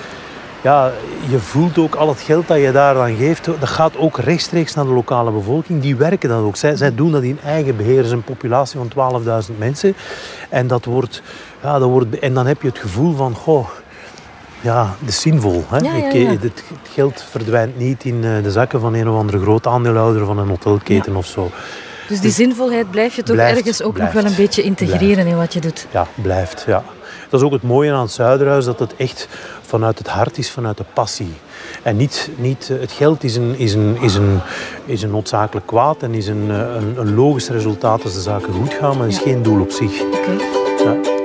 ja, 0.65 0.91
je 1.29 1.39
voelt 1.39 1.77
ook 1.77 1.95
al 1.95 2.07
het 2.09 2.19
geld 2.21 2.47
dat 2.47 2.57
je 2.57 2.71
daar 2.71 2.93
dan 2.93 3.15
geeft, 3.15 3.45
dat 3.45 3.69
gaat 3.69 3.97
ook 3.97 4.17
rechtstreeks 4.17 4.73
naar 4.73 4.85
de 4.85 4.91
lokale 4.91 5.31
bevolking. 5.31 5.81
Die 5.81 5.95
werken 5.95 6.29
dat 6.29 6.41
ook. 6.41 6.55
Zij, 6.55 6.75
zij 6.75 6.95
doen 6.95 7.11
dat 7.11 7.23
in 7.23 7.39
eigen 7.43 7.77
beheer. 7.77 7.97
Er 7.97 8.05
is 8.05 8.11
een 8.11 8.23
populatie 8.23 8.79
van 8.93 9.21
12.000 9.49 9.57
mensen. 9.57 9.95
En, 10.49 10.67
dat 10.67 10.85
wordt, 10.85 11.21
ja, 11.63 11.79
dat 11.79 11.89
wordt, 11.89 12.19
en 12.19 12.33
dan 12.33 12.45
heb 12.47 12.61
je 12.61 12.67
het 12.67 12.77
gevoel 12.79 13.15
van, 13.15 13.35
goh, 13.35 13.67
ja, 14.61 14.95
het 14.99 15.09
is 15.09 15.21
zinvol. 15.21 15.63
Hè? 15.69 15.77
Ja, 15.77 15.95
ja, 15.95 16.07
Ik- 16.11 16.13
ja. 16.13 16.29
Het, 16.29 16.41
het 16.43 16.61
geld 16.93 17.25
verdwijnt 17.29 17.77
niet 17.77 18.03
in 18.05 18.23
eh, 18.23 18.43
de 18.43 18.51
zakken 18.51 18.79
van 18.79 18.93
een 18.93 19.09
of 19.09 19.17
andere 19.19 19.39
groot 19.39 19.67
aandeelhouder 19.67 20.25
van 20.25 20.37
een 20.37 20.47
hotelketen 20.47 21.15
of 21.15 21.25
zo. 21.25 21.49
Dus 22.07 22.19
die 22.19 22.31
zinvolheid 22.31 22.91
blijf 22.91 23.15
je 23.15 23.23
toch 23.23 23.35
Blijft, 23.35 23.57
ergens 23.57 23.81
ook 23.83 23.93
blijft, 23.93 24.13
nog 24.13 24.21
wel 24.23 24.31
een 24.31 24.37
beetje 24.37 24.61
integreren 24.63 25.27
in 25.27 25.37
wat 25.37 25.53
je 25.53 25.59
doet. 25.59 25.87
Ja, 25.91 26.07
blijft. 26.15 26.63
Ja. 26.67 26.83
Dat 27.29 27.39
is 27.39 27.45
ook 27.45 27.51
het 27.51 27.63
mooie 27.63 27.91
aan 27.91 28.01
het 28.01 28.11
Zuiderhuis, 28.11 28.65
dat 28.65 28.79
het 28.79 28.95
echt 28.95 29.27
vanuit 29.61 29.97
het 29.97 30.07
hart 30.07 30.37
is, 30.37 30.51
vanuit 30.51 30.77
de 30.77 30.85
passie. 30.93 31.33
En 31.83 31.97
niet, 31.97 32.29
niet 32.35 32.69
eh, 32.71 32.79
het 32.79 32.91
geld 32.91 33.23
is 33.23 33.35
een, 33.35 33.57
is, 33.57 33.73
een, 33.73 33.97
is, 34.01 34.15
een, 34.15 34.39
is 34.85 35.01
een 35.01 35.11
noodzakelijk 35.11 35.67
kwaad 35.67 36.03
en 36.03 36.13
is 36.13 36.27
een, 36.27 36.45
eh, 36.49 36.57
een, 36.57 36.93
een 36.97 37.15
logisch 37.15 37.49
resultaat 37.49 38.03
als 38.03 38.13
de 38.13 38.21
zaken 38.21 38.53
goed 38.53 38.73
gaan, 38.73 38.97
maar 38.97 39.07
het 39.07 39.15
is 39.15 39.21
geen 39.21 39.43
doel 39.43 39.61
op 39.61 39.71
zich. 39.71 39.97
Ja. 40.83 41.15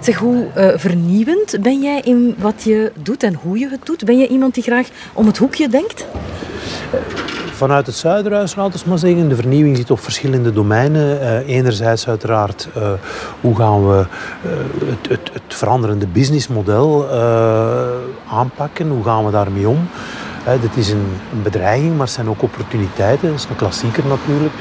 Zeg, 0.00 0.16
hoe 0.16 0.46
eh, 0.54 0.78
vernieuwend 0.78 1.56
ben 1.60 1.82
jij 1.82 2.00
in 2.00 2.34
wat 2.38 2.62
je 2.62 2.92
doet 3.02 3.22
en 3.22 3.34
hoe 3.34 3.58
je 3.58 3.68
het 3.68 3.86
doet? 3.86 4.04
Ben 4.04 4.18
je 4.18 4.28
iemand 4.28 4.54
die 4.54 4.62
graag 4.62 4.88
om 5.12 5.26
het 5.26 5.38
hoekje 5.38 5.68
denkt? 5.68 6.06
Vanuit 7.60 7.86
het 7.86 7.96
Zuiderhuis, 7.96 8.54
laten 8.54 8.80
we 8.82 8.88
maar 8.88 8.98
zeggen, 8.98 9.28
de 9.28 9.34
vernieuwing 9.34 9.76
zit 9.76 9.90
op 9.90 10.00
verschillende 10.00 10.52
domeinen. 10.52 11.20
Eh, 11.20 11.56
enerzijds 11.56 12.08
uiteraard, 12.08 12.68
eh, 12.74 12.92
hoe 13.40 13.56
gaan 13.56 13.88
we 13.88 13.98
eh, 13.98 14.50
het, 14.88 15.08
het, 15.08 15.30
het 15.32 15.54
veranderende 15.54 16.06
businessmodel 16.06 17.10
aanpakken? 18.28 18.88
Hoe 18.88 19.04
gaan 19.04 19.24
we 19.24 19.30
daarmee 19.30 19.68
om? 19.68 19.88
Dit 20.60 20.76
is 20.76 20.90
een, 20.90 21.06
een 21.32 21.42
bedreiging, 21.42 21.90
maar 21.90 22.06
het 22.06 22.14
zijn 22.14 22.28
ook 22.28 22.42
opportuniteiten. 22.42 23.28
Dat 23.28 23.38
is 23.38 23.46
een 23.50 23.56
klassieker 23.56 24.06
natuurlijk. 24.06 24.54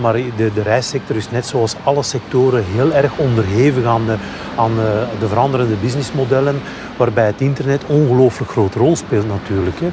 Maar 0.00 0.12
de, 0.12 0.50
de 0.54 0.62
reissector 0.62 1.16
is 1.16 1.30
net 1.30 1.46
zoals 1.46 1.74
alle 1.84 2.02
sectoren 2.02 2.64
heel 2.74 2.92
erg 2.92 3.16
onderhevig 3.16 3.84
aan 3.84 4.06
de, 4.06 4.16
aan 4.56 4.74
de, 4.74 5.04
de 5.20 5.28
veranderende 5.28 5.74
businessmodellen, 5.74 6.60
waarbij 6.96 7.26
het 7.26 7.40
internet 7.40 7.82
ongelooflijk 7.86 8.50
grote 8.50 8.78
rol 8.78 8.96
speelt 8.96 9.28
natuurlijk. 9.28 9.80
Hè. 9.80 9.88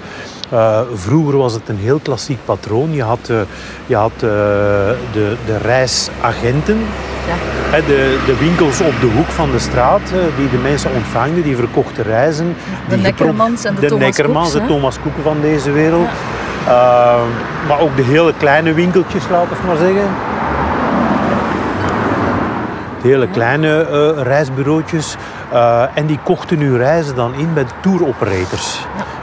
Uh, 0.54 0.80
vroeger 0.94 1.38
was 1.38 1.54
het 1.54 1.70
een 1.70 1.78
heel 1.78 2.00
klassiek 2.00 2.38
patroon. 2.46 2.94
Je 2.94 3.04
had, 3.04 3.28
uh, 3.32 3.40
je 3.86 3.96
had 3.96 4.12
uh, 4.16 4.22
de, 5.12 5.36
de 5.46 5.58
reisagenten, 5.62 6.78
ja. 7.72 7.78
de, 7.78 8.20
de 8.26 8.38
winkels 8.38 8.82
op 8.82 8.94
de 9.02 9.08
hoek 9.16 9.28
van 9.28 9.52
de 9.52 9.60
straat, 9.60 10.02
die 10.38 10.50
de 10.50 10.58
mensen 10.58 10.92
ontvangden, 10.96 11.44
die 11.44 11.56
verkochten 11.56 12.04
reizen. 12.04 12.56
De 12.90 12.98
Neckermans 12.98 13.64
en 13.64 13.76
de, 13.76 13.82
de 13.82 13.88
Thomas 13.88 14.22
Koeks, 14.22 14.52
de 14.52 14.66
Thomas 14.66 15.00
Koeken 15.00 15.24
van 15.24 15.42
deze 15.42 15.72
wereld. 15.72 16.10
Ja. 16.66 17.16
maar 17.68 17.80
ook 17.80 17.96
de 17.96 18.04
hele 18.04 18.34
kleine 18.38 18.74
winkeltjes, 18.74 19.24
laten 19.32 19.50
we 19.50 19.68
maar 19.68 19.78
zeggen. 19.78 20.08
De 23.02 23.08
hele 23.08 23.28
kleine 23.28 23.84
reisbureautjes. 24.24 25.16
en 25.94 26.06
die 26.06 26.20
kochten 26.24 26.60
hun 26.60 26.78
reizen 26.78 27.16
dan 27.16 27.34
in 27.34 27.54
bij 27.54 27.64
de 27.64 27.72
touroperators. 27.82 28.80
Ja 28.98 29.22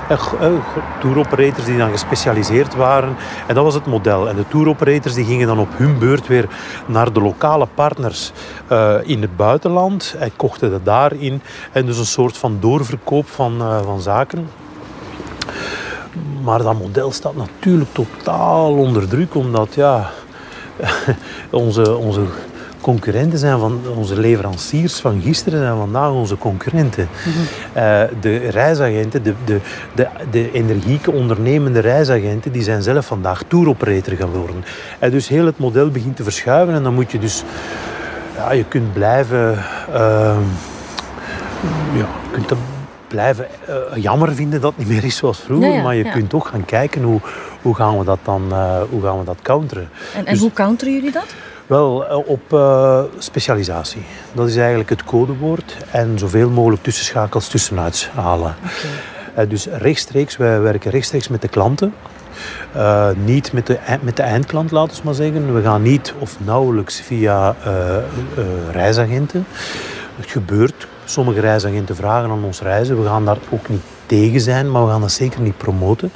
touroperators 1.00 1.64
die 1.64 1.78
dan 1.78 1.90
gespecialiseerd 1.90 2.74
waren. 2.74 3.16
En 3.46 3.54
dat 3.54 3.64
was 3.64 3.74
het 3.74 3.86
model. 3.86 4.28
En 4.28 4.36
de 4.36 4.48
touroperators 4.48 5.14
die 5.14 5.24
gingen 5.24 5.46
dan 5.46 5.58
op 5.58 5.68
hun 5.72 5.98
beurt 5.98 6.26
weer 6.26 6.48
naar 6.86 7.12
de 7.12 7.20
lokale 7.20 7.66
partners 7.74 8.32
uh, 8.72 8.94
in 9.02 9.22
het 9.22 9.36
buitenland 9.36 10.14
en 10.18 10.36
kochten 10.36 10.70
dat 10.70 10.84
daarin. 10.84 11.42
En 11.72 11.86
dus 11.86 11.98
een 11.98 12.06
soort 12.06 12.36
van 12.36 12.56
doorverkoop 12.60 13.28
van, 13.28 13.62
uh, 13.62 13.82
van 13.82 14.00
zaken. 14.00 14.48
Maar 16.42 16.62
dat 16.62 16.78
model 16.78 17.12
staat 17.12 17.36
natuurlijk 17.36 17.92
totaal 17.92 18.72
onder 18.72 19.08
druk, 19.08 19.34
omdat 19.34 19.74
ja, 19.74 20.10
onze, 21.50 21.96
onze 21.96 22.22
concurrenten 22.80 23.38
zijn 23.38 23.58
van 23.58 23.80
onze 23.96 24.20
leveranciers 24.20 24.94
van 24.94 25.20
gisteren 25.22 25.66
en 25.66 25.76
vandaag 25.76 26.10
onze 26.10 26.36
concurrenten. 26.36 27.08
uh, 27.76 28.02
de 28.20 28.36
reisagenten, 28.36 29.22
de, 29.22 29.34
de, 29.44 29.58
de, 29.94 30.06
de 30.30 30.52
energieke 30.52 31.12
ondernemende 31.12 31.80
reisagenten, 31.80 32.52
die 32.52 32.62
zijn 32.62 32.82
zelf 32.82 33.06
vandaag 33.06 33.42
touroperator 33.48 34.16
geworden. 34.16 34.64
Uh, 35.04 35.10
dus 35.10 35.28
heel 35.28 35.46
het 35.46 35.58
model 35.58 35.90
begint 35.90 36.16
te 36.16 36.22
verschuiven 36.22 36.74
en 36.74 36.82
dan 36.82 36.94
moet 36.94 37.12
je 37.12 37.18
dus... 37.18 37.44
Ja, 38.36 38.52
je 38.52 38.64
kunt 38.64 38.92
blijven... 38.92 39.58
Uh, 39.92 40.36
ja, 41.92 42.08
je 42.30 42.30
kunt 42.32 42.52
blijven 43.08 43.46
uh, 43.68 44.02
jammer 44.02 44.34
vinden 44.34 44.60
dat 44.60 44.74
het 44.76 44.86
niet 44.86 44.94
meer 44.94 45.04
is 45.04 45.16
zoals 45.16 45.38
vroeger. 45.38 45.68
Ja, 45.68 45.74
ja, 45.74 45.82
maar 45.82 45.94
je 45.94 46.04
ja. 46.04 46.12
kunt 46.12 46.30
toch 46.30 46.48
gaan 46.48 46.64
kijken 46.64 47.02
hoe, 47.02 47.20
hoe 47.62 47.74
gaan 47.74 47.98
we 47.98 48.04
dat 48.04 48.18
dan 48.22 48.42
hoe 48.90 49.02
gaan 49.02 49.18
we 49.18 49.24
dat 49.24 49.38
counteren. 49.42 49.88
En, 50.14 50.26
en 50.26 50.32
dus, 50.32 50.42
hoe 50.42 50.52
counteren 50.52 50.94
jullie 50.94 51.12
dat? 51.12 51.34
Wel, 51.70 52.22
op 52.26 52.52
uh, 52.52 53.02
specialisatie. 53.18 54.02
Dat 54.32 54.48
is 54.48 54.56
eigenlijk 54.56 54.90
het 54.90 55.04
codewoord. 55.04 55.76
En 55.90 56.18
zoveel 56.18 56.50
mogelijk 56.50 56.82
tussenschakels 56.82 57.48
tussenuit 57.48 58.10
halen. 58.14 58.54
Okay. 58.58 59.44
Uh, 59.44 59.50
dus 59.50 59.66
rechtstreeks, 59.66 60.36
wij 60.36 60.60
werken 60.60 60.90
rechtstreeks 60.90 61.28
met 61.28 61.42
de 61.42 61.48
klanten. 61.48 61.94
Uh, 62.76 63.08
niet 63.24 63.52
met 63.52 63.66
de, 63.66 63.78
met 64.00 64.16
de 64.16 64.22
eindklant, 64.22 64.70
laten 64.70 64.96
we 64.96 65.02
maar 65.04 65.14
zeggen. 65.14 65.54
We 65.54 65.62
gaan 65.62 65.82
niet 65.82 66.14
of 66.18 66.36
nauwelijks 66.40 67.00
via 67.00 67.56
reisagenten. 68.70 69.46
Het 70.16 70.30
gebeurt. 70.30 70.86
Sommige 71.04 71.40
reisagenten 71.40 71.96
vragen 71.96 72.30
aan 72.30 72.44
ons 72.44 72.60
reizen. 72.60 73.02
We 73.02 73.08
gaan 73.08 73.24
daar 73.24 73.38
ook 73.50 73.68
niet 73.68 73.82
tegen 74.06 74.40
zijn, 74.40 74.70
maar 74.70 74.84
we 74.84 74.90
gaan 74.90 75.00
dat 75.00 75.12
zeker 75.12 75.40
niet 75.40 75.56
promoten. 75.56 76.10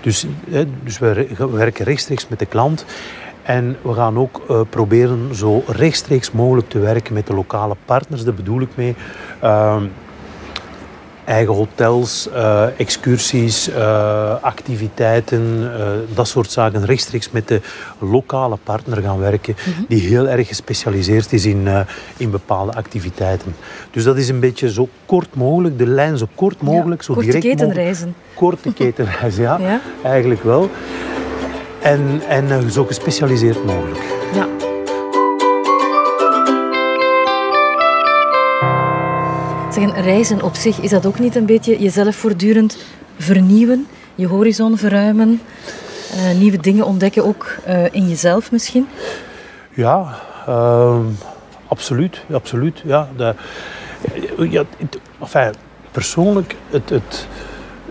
Dus, 0.00 0.26
dus 0.84 0.98
we 0.98 1.26
werken 1.50 1.84
rechtstreeks 1.84 2.28
met 2.28 2.38
de 2.38 2.46
klant. 2.46 2.84
En 3.50 3.76
we 3.82 3.92
gaan 3.92 4.18
ook 4.18 4.42
uh, 4.50 4.60
proberen 4.68 5.34
zo 5.34 5.62
rechtstreeks 5.66 6.30
mogelijk 6.30 6.68
te 6.68 6.78
werken 6.78 7.14
met 7.14 7.26
de 7.26 7.34
lokale 7.34 7.76
partners. 7.84 8.24
Daar 8.24 8.34
bedoel 8.34 8.60
ik 8.60 8.68
mee. 8.74 8.94
Uh, 9.44 9.76
eigen 11.24 11.54
hotels, 11.54 12.28
uh, 12.32 12.78
excursies, 12.78 13.68
uh, 13.68 14.42
activiteiten, 14.42 15.70
dat 16.14 16.28
soort 16.28 16.50
zaken. 16.50 16.84
Rechtstreeks 16.84 17.30
met 17.30 17.48
de 17.48 17.60
lokale 17.98 18.56
partner 18.64 19.02
gaan 19.02 19.18
werken, 19.18 19.54
mm 19.66 19.72
-hmm. 19.72 19.84
die 19.88 20.00
heel 20.00 20.28
erg 20.28 20.48
gespecialiseerd 20.48 21.32
is 21.32 21.44
in, 21.44 21.68
in 22.16 22.30
bepaalde 22.30 22.72
activiteiten. 22.72 23.54
Dus 23.90 24.04
dat 24.04 24.16
is 24.16 24.28
een 24.28 24.40
beetje 24.40 24.70
zo 24.72 24.88
kort 25.06 25.34
mogelijk, 25.34 25.78
de 25.78 25.86
lijn 25.86 26.18
zo 26.18 26.28
kort 26.34 26.62
mogelijk, 26.62 27.00
ja, 27.00 27.06
zo 27.06 27.14
korte 27.14 27.30
direct 27.30 27.46
ketenreizen. 27.46 28.14
Korte 28.34 28.72
ketenreizen, 28.82 29.42
ja, 29.42 29.58
ja, 29.58 29.80
eigenlijk 30.02 30.42
wel. 30.42 30.70
En, 31.82 32.20
en 32.28 32.70
zo 32.70 32.84
gespecialiseerd 32.84 33.64
mogelijk. 33.64 34.00
Ja. 34.34 34.48
Zeg, 39.72 40.02
reizen 40.04 40.42
op 40.42 40.54
zich, 40.54 40.78
is 40.80 40.90
dat 40.90 41.06
ook 41.06 41.18
niet 41.18 41.36
een 41.36 41.46
beetje 41.46 41.78
jezelf 41.78 42.16
voortdurend 42.16 42.78
vernieuwen? 43.18 43.86
Je 44.14 44.26
horizon 44.26 44.76
verruimen? 44.78 45.40
Uh, 46.16 46.38
nieuwe 46.38 46.56
dingen 46.56 46.84
ontdekken 46.84 47.24
ook 47.24 47.56
uh, 47.68 47.84
in 47.90 48.08
jezelf 48.08 48.52
misschien? 48.52 48.88
Ja, 49.74 50.20
uh, 50.48 50.98
absoluut. 51.66 52.24
absoluut 52.32 52.82
ja. 52.84 53.08
De, 53.16 53.34
ja, 54.48 54.64
het, 54.76 54.98
enfin, 55.20 55.54
persoonlijk, 55.90 56.56
het, 56.70 56.90
het, 56.90 57.26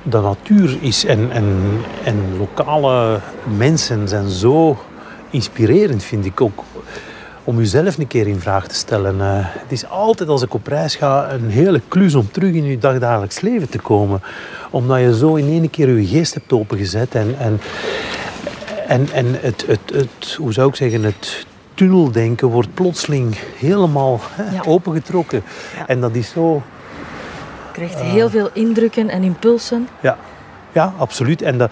de 0.09 0.19
natuur 0.19 0.77
is 0.81 1.05
en, 1.05 1.31
en, 1.31 1.45
en 2.03 2.37
lokale 2.37 3.19
mensen 3.57 4.07
zijn 4.07 4.29
zo 4.29 4.77
inspirerend, 5.29 6.03
vind 6.03 6.25
ik 6.25 6.41
ook. 6.41 6.63
Om 7.43 7.57
jezelf 7.57 7.97
een 7.97 8.07
keer 8.07 8.27
in 8.27 8.39
vraag 8.39 8.67
te 8.67 8.75
stellen. 8.75 9.15
Uh, 9.15 9.25
het 9.41 9.71
is 9.71 9.89
altijd 9.89 10.29
als 10.29 10.41
ik 10.41 10.53
op 10.53 10.67
reis 10.67 10.95
ga 10.95 11.31
een 11.31 11.49
hele 11.49 11.81
klus 11.87 12.15
om 12.15 12.31
terug 12.31 12.53
in 12.53 12.63
je 12.63 12.77
dagdagelijks 12.77 13.41
leven 13.41 13.69
te 13.69 13.79
komen. 13.79 14.21
Omdat 14.69 14.99
je 14.99 15.17
zo 15.17 15.35
in 15.35 15.47
één 15.47 15.69
keer 15.69 15.89
je 15.89 16.07
geest 16.07 16.33
hebt 16.33 16.53
opengezet. 16.53 17.15
En, 17.15 17.35
en, 17.39 17.59
en, 18.87 19.07
en 19.11 19.25
het, 19.39 19.63
het, 19.67 19.79
het, 19.93 20.33
hoe 20.37 20.53
zou 20.53 20.69
ik 20.69 20.75
zeggen, 20.75 21.03
het 21.03 21.45
tunneldenken 21.73 22.47
wordt 22.47 22.73
plotseling 22.73 23.35
helemaal 23.57 24.19
hè, 24.31 24.55
ja. 24.55 24.61
opengetrokken. 24.65 25.43
Ja. 25.77 25.87
En 25.87 25.99
dat 26.01 26.15
is 26.15 26.29
zo 26.29 26.61
krijgt 27.79 28.01
heel 28.01 28.29
veel 28.29 28.49
indrukken 28.53 29.09
en 29.09 29.23
impulsen. 29.23 29.87
Ja, 29.99 30.17
ja 30.71 30.93
absoluut. 30.97 31.41
En 31.41 31.57
dat, 31.57 31.71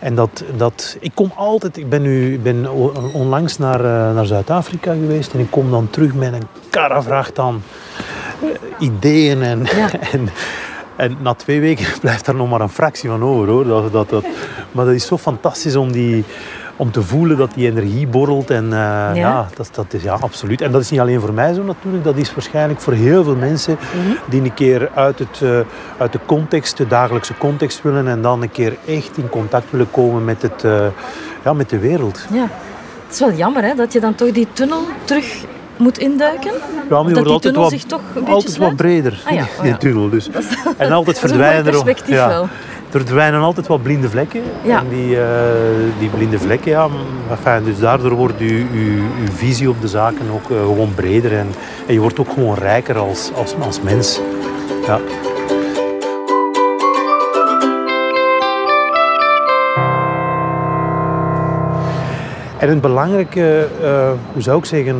en 0.00 0.14
dat, 0.14 0.44
dat, 0.56 0.96
ik 1.00 1.10
kom 1.14 1.32
altijd, 1.36 1.76
ik 1.76 1.88
ben, 1.88 2.02
nu, 2.02 2.32
ik 2.32 2.42
ben 2.42 2.70
onlangs 3.12 3.58
naar, 3.58 3.80
uh, 3.80 4.14
naar 4.14 4.26
Zuid-Afrika 4.26 4.92
geweest 4.92 5.32
en 5.32 5.40
ik 5.40 5.50
kom 5.50 5.70
dan 5.70 5.90
terug 5.90 6.14
met 6.14 6.32
een 6.32 6.46
karavracht 6.70 7.38
aan 7.38 7.62
uh, 8.42 8.50
ideeën. 8.78 9.42
En, 9.42 9.64
ja. 9.76 9.90
en, 10.12 10.28
en 10.96 11.16
na 11.20 11.34
twee 11.34 11.60
weken 11.60 11.86
blijft 12.00 12.24
daar 12.24 12.34
nog 12.34 12.50
maar 12.50 12.60
een 12.60 12.68
fractie 12.68 13.08
van 13.08 13.22
over 13.22 13.48
hoor. 13.48 13.66
Dat, 13.66 13.92
dat, 13.92 14.10
dat, 14.10 14.24
maar 14.72 14.84
dat 14.84 14.94
is 14.94 15.06
zo 15.06 15.18
fantastisch 15.18 15.76
om 15.76 15.92
die 15.92 16.24
om 16.76 16.90
te 16.90 17.02
voelen 17.02 17.36
dat 17.36 17.54
die 17.54 17.66
energie 17.66 18.06
borrelt. 18.06 18.50
En 18.50 18.64
uh, 18.64 18.70
ja, 18.70 19.14
ja 19.14 19.48
dat, 19.54 19.68
dat, 19.72 19.86
is 19.90 20.02
ja, 20.02 20.16
absoluut. 20.20 20.60
En 20.60 20.72
dat 20.72 20.80
is 20.80 20.90
niet 20.90 21.00
alleen 21.00 21.20
voor 21.20 21.32
mij 21.32 21.54
zo 21.54 21.62
natuurlijk, 21.62 22.04
dat 22.04 22.16
is 22.16 22.34
waarschijnlijk 22.34 22.80
voor 22.80 22.92
heel 22.92 23.24
veel 23.24 23.36
mensen 23.36 23.78
mm 23.80 24.00
-hmm. 24.00 24.16
die 24.28 24.42
een 24.42 24.54
keer 24.54 24.90
uit, 24.94 25.18
het, 25.18 25.40
uh, 25.42 25.58
uit 25.98 26.12
de 26.12 26.20
context, 26.26 26.76
de 26.76 26.86
dagelijkse 26.86 27.34
context 27.38 27.82
willen 27.82 28.08
en 28.08 28.22
dan 28.22 28.42
een 28.42 28.50
keer 28.50 28.76
echt 28.86 29.16
in 29.16 29.28
contact 29.28 29.70
willen 29.70 29.90
komen 29.90 30.24
met, 30.24 30.42
het, 30.42 30.64
uh, 30.64 30.86
ja, 31.44 31.52
met 31.52 31.70
de 31.70 31.78
wereld. 31.78 32.26
Ja. 32.32 32.48
Het 33.06 33.14
is 33.14 33.20
wel 33.20 33.32
jammer 33.32 33.62
hè, 33.62 33.74
dat 33.74 33.92
je 33.92 34.00
dan 34.00 34.14
toch 34.14 34.30
die 34.30 34.48
tunnel 34.52 34.82
terug 35.04 35.44
moet 35.76 35.98
induiken? 35.98 36.52
Ja, 36.90 37.02
maar 37.02 37.12
dat 37.12 37.24
die 37.24 37.32
altijd 37.32 37.42
tunnel 37.42 37.62
wat, 37.62 37.70
zich 37.70 37.84
toch 37.84 38.00
een 38.00 38.14
beetje 38.14 38.32
altijd 38.32 38.56
wat 38.56 38.76
breder, 38.76 39.22
ah, 39.24 39.32
ja. 39.32 39.46
die 39.62 39.76
tunnel. 39.76 40.10
Dus. 40.10 40.28
En 40.76 40.92
altijd 40.92 41.18
verdwijnen 41.18 41.64
er 41.64 41.70
perspectief 41.70 42.14
ja, 42.14 42.28
wel. 42.28 42.48
Er 42.92 43.00
verdwijnen 43.00 43.40
altijd 43.40 43.66
wat 43.66 43.82
blinde 43.82 44.08
vlekken. 44.08 44.42
Ja. 44.62 44.78
En 44.78 44.88
die, 44.88 45.10
uh, 45.10 45.22
die 45.98 46.08
blinde 46.08 46.38
vlekken, 46.38 46.70
ja, 46.70 46.88
enfin, 47.30 47.64
dus 47.64 47.78
daardoor 47.78 48.14
wordt 48.14 48.40
uw 48.40 49.30
visie 49.34 49.68
op 49.68 49.80
de 49.80 49.88
zaken 49.88 50.30
ook 50.32 50.50
uh, 50.50 50.58
gewoon 50.58 50.94
breder. 50.94 51.32
En, 51.32 51.46
en, 51.86 51.94
je 51.94 52.00
wordt 52.00 52.18
ook 52.18 52.30
gewoon 52.30 52.54
rijker 52.54 52.98
als, 52.98 53.30
als, 53.34 53.54
als 53.60 53.80
mens. 53.80 54.20
Ja. 54.86 55.00
En 62.58 62.70
een 62.70 62.80
belangrijke, 62.80 63.68
uh, 63.82 64.10
hoe 64.32 64.42
zou 64.42 64.58
ik 64.58 64.64
zeggen, 64.64 64.96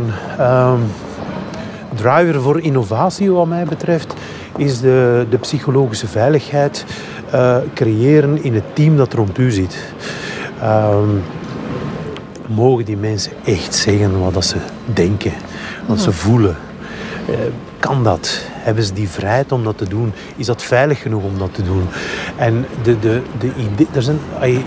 driver 1.95 2.41
voor 2.41 2.61
innovatie 2.61 3.33
wat 3.33 3.47
mij 3.47 3.65
betreft, 3.65 4.15
is 4.57 4.81
de, 4.81 5.27
de 5.31 5.39
psychologische 5.39 6.07
veiligheid 6.07 6.85
uh, 7.35 7.57
creëren 7.75 8.45
in 8.45 8.55
het 8.55 8.75
team 8.75 8.97
dat 8.97 9.13
rond 9.13 9.39
u 9.39 9.51
zit. 9.51 9.77
Um, 10.63 11.23
mogen 12.47 12.85
die 12.85 12.97
mensen 12.97 13.33
echt 13.45 13.75
zeggen 13.75 14.21
wat 14.21 14.35
dat 14.35 14.45
ze 14.45 14.57
denken, 14.85 15.33
wat 15.87 16.01
ze 16.01 16.13
voelen? 16.13 16.57
Uh, 17.31 17.37
kan 17.79 18.05
dat? 18.05 18.41
Hebben 18.51 18.85
ze 18.85 18.93
die 18.93 19.09
vrijheid 19.09 19.53
om 19.53 19.65
dat 19.65 19.79
te 19.79 19.89
doen? 19.89 20.13
Is 20.37 20.47
dat 20.47 20.63
veilig 20.63 21.03
genoeg 21.03 21.23
om 21.23 21.39
dat 21.39 21.55
te 21.55 21.63
doen? 21.63 21.83
En 22.37 22.67
de, 22.83 22.99
de, 22.99 23.23
de 23.39 23.51
idee, 23.57 23.87
er 23.93 24.03
zijn, 24.03 24.19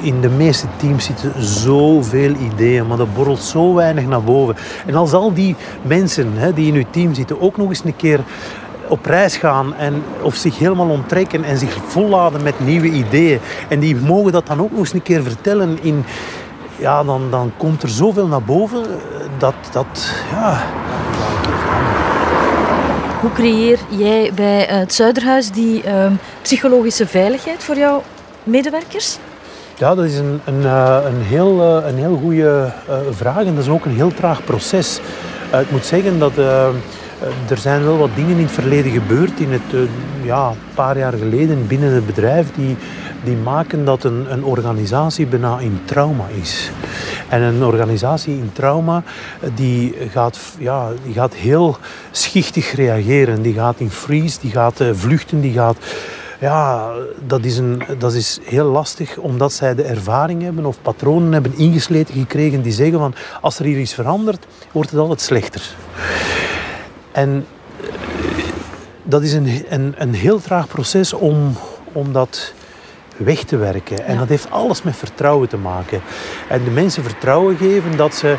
in 0.01 0.21
de 0.21 0.29
meeste 0.29 0.67
teams 0.77 1.05
zitten 1.05 1.43
zoveel 1.43 2.33
ideeën, 2.53 2.87
maar 2.87 2.97
dat 2.97 3.13
borrelt 3.13 3.41
zo 3.41 3.73
weinig 3.73 4.05
naar 4.05 4.23
boven. 4.23 4.55
En 4.85 4.95
als 4.95 5.13
al 5.13 5.33
die 5.33 5.55
mensen 5.81 6.31
hè, 6.35 6.53
die 6.53 6.67
in 6.67 6.75
uw 6.75 6.85
team 6.89 7.13
zitten 7.13 7.41
ook 7.41 7.57
nog 7.57 7.69
eens 7.69 7.83
een 7.85 7.95
keer 7.95 8.19
op 8.89 9.05
reis 9.05 9.37
gaan 9.37 9.75
en, 9.75 10.03
of 10.21 10.35
zich 10.35 10.57
helemaal 10.57 10.89
onttrekken 10.89 11.43
en 11.43 11.57
zich 11.57 11.77
volladen 11.87 12.43
met 12.43 12.59
nieuwe 12.59 12.87
ideeën. 12.87 13.39
En 13.67 13.79
die 13.79 13.95
mogen 13.95 14.31
dat 14.31 14.47
dan 14.47 14.61
ook 14.61 14.71
nog 14.71 14.79
eens 14.79 14.93
een 14.93 15.01
keer 15.01 15.23
vertellen 15.23 15.77
in... 15.81 16.05
Ja, 16.75 17.03
dan, 17.03 17.27
dan 17.29 17.51
komt 17.57 17.83
er 17.83 17.89
zoveel 17.89 18.27
naar 18.27 18.43
boven 18.43 18.83
dat... 19.37 19.55
dat 19.71 20.13
ja. 20.31 20.63
Hoe 23.21 23.31
creëer 23.31 23.79
jij 23.89 24.31
bij 24.35 24.65
het 24.69 24.93
Zuiderhuis 24.93 25.51
die 25.51 25.83
uh, 25.85 26.05
psychologische 26.41 27.07
veiligheid 27.07 27.63
voor 27.63 27.77
jouw 27.77 28.03
medewerkers? 28.43 29.19
Ja, 29.79 29.95
dat 29.95 30.05
is 30.05 30.17
een, 30.17 30.41
een, 30.45 30.65
eh, 30.65 30.97
een, 31.05 31.21
heel, 31.21 31.61
eh, 31.61 31.89
een 31.89 31.97
heel 31.97 32.19
goede 32.21 32.71
eh, 32.87 32.95
vraag 33.11 33.45
en 33.45 33.55
dat 33.55 33.63
is 33.63 33.69
ook 33.69 33.85
een 33.85 33.95
heel 33.95 34.13
traag 34.13 34.43
proces. 34.43 34.99
ik 35.61 35.71
moet 35.71 35.85
zeggen 35.85 36.19
dat 36.19 36.31
er 37.49 37.57
zijn 37.57 37.83
wel 37.83 37.97
wat 37.97 38.09
dingen 38.15 38.37
in 38.37 38.43
het 38.43 38.51
verleden 38.51 38.91
gebeurd, 38.91 39.39
in 39.39 39.51
het, 39.51 39.89
ja, 40.23 40.49
een 40.49 40.73
paar 40.73 40.97
jaar 40.97 41.13
geleden 41.13 41.67
binnen 41.67 41.93
het 41.93 42.05
bedrijf, 42.05 42.47
die, 42.55 42.75
die 43.23 43.35
maken 43.35 43.85
dat 43.85 44.03
een, 44.03 44.31
een 44.31 44.43
organisatie 44.43 45.25
bijna 45.25 45.59
in 45.59 45.79
trauma 45.85 46.25
is. 46.41 46.71
En 47.29 47.41
een 47.41 47.63
organisatie 47.63 48.33
in 48.33 48.49
trauma 48.53 49.03
die 49.55 49.95
gaat, 50.11 50.39
ja, 50.57 50.89
die 51.03 51.13
gaat 51.13 51.33
heel 51.33 51.77
schichtig 52.11 52.71
reageren. 52.75 53.41
Die 53.41 53.53
gaat 53.53 53.79
in 53.79 53.89
freeze, 53.89 54.39
die 54.41 54.51
gaat 54.51 54.83
vluchten, 54.93 55.41
die 55.41 55.53
gaat 55.53 55.77
ja, 56.39 56.91
dat 57.25 57.45
is, 57.45 57.57
een, 57.57 57.81
dat 57.97 58.13
is 58.13 58.39
heel 58.43 58.65
lastig 58.65 59.17
omdat 59.17 59.53
zij 59.53 59.75
de 59.75 59.83
ervaring 59.83 60.41
hebben 60.41 60.65
of 60.65 60.81
patronen 60.81 61.33
hebben 61.33 61.57
ingesleten 61.57 62.13
gekregen 62.13 62.61
die 62.61 62.71
zeggen 62.71 62.99
van 62.99 63.13
als 63.41 63.59
er 63.59 63.65
hier 63.65 63.79
iets 63.79 63.93
verandert, 63.93 64.45
wordt 64.71 64.89
het 64.89 64.99
altijd 64.99 65.21
slechter. 65.21 65.75
En 67.19 67.45
eh, 67.81 67.87
dat 69.03 69.21
is 69.21 69.33
een, 69.33 69.65
een, 69.69 69.93
een 69.97 70.13
heel 70.13 70.39
traag 70.41 70.67
proces 70.67 71.13
om, 71.13 71.55
om 71.91 72.13
dat 72.13 72.53
weg 73.17 73.43
te 73.43 73.57
werken. 73.57 74.05
En 74.05 74.17
dat 74.17 74.27
heeft 74.27 74.51
alles 74.51 74.83
met 74.83 74.95
vertrouwen 74.95 75.49
te 75.49 75.57
maken. 75.57 76.01
En 76.49 76.63
de 76.63 76.69
mensen 76.69 77.03
vertrouwen 77.03 77.57
geven 77.57 77.97
dat 77.97 78.15
ze 78.15 78.37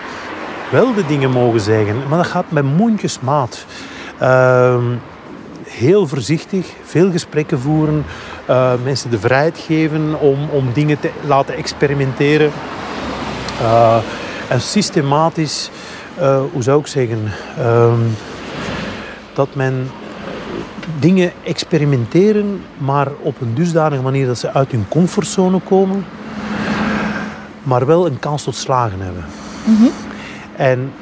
wel 0.70 0.94
de 0.94 1.06
dingen 1.06 1.30
mogen 1.30 1.60
zeggen, 1.60 2.08
maar 2.08 2.18
dat 2.18 2.26
gaat 2.26 2.50
met 2.50 2.64
mondjesmaat. 2.64 3.64
Uh, 4.22 4.76
heel 5.68 6.06
voorzichtig, 6.06 6.66
veel 6.84 7.10
gesprekken 7.10 7.60
voeren, 7.60 8.04
uh, 8.50 8.72
mensen 8.84 9.10
de 9.10 9.18
vrijheid 9.18 9.58
geven 9.58 10.20
om, 10.20 10.48
om 10.50 10.72
dingen 10.72 11.00
te 11.00 11.10
laten 11.26 11.56
experimenteren. 11.56 12.50
Uh, 13.60 13.96
en 14.48 14.60
systematisch, 14.60 15.70
hoe 16.52 16.62
zou 16.62 16.80
ik 16.80 16.86
zeggen, 16.86 17.32
ehm, 17.58 18.00
dat 19.40 19.54
men 19.54 19.90
dingen 20.98 21.32
experimenteren, 21.44 22.62
maar 22.78 23.08
op 23.20 23.40
een 23.40 23.54
dusdanige 23.54 24.02
manier 24.02 24.26
dat 24.26 24.38
ze 24.38 24.52
uit 24.52 24.70
hun 24.70 24.84
comfortzone 24.88 25.60
komen, 25.60 26.04
maar 27.62 27.86
wel 27.86 28.06
een 28.06 28.18
kans 28.18 28.42
tot 28.42 28.54
slagen 28.56 29.00
hebben. 29.00 29.24
Mm 29.64 29.76
-hmm. 29.76 29.90
En 30.56 30.92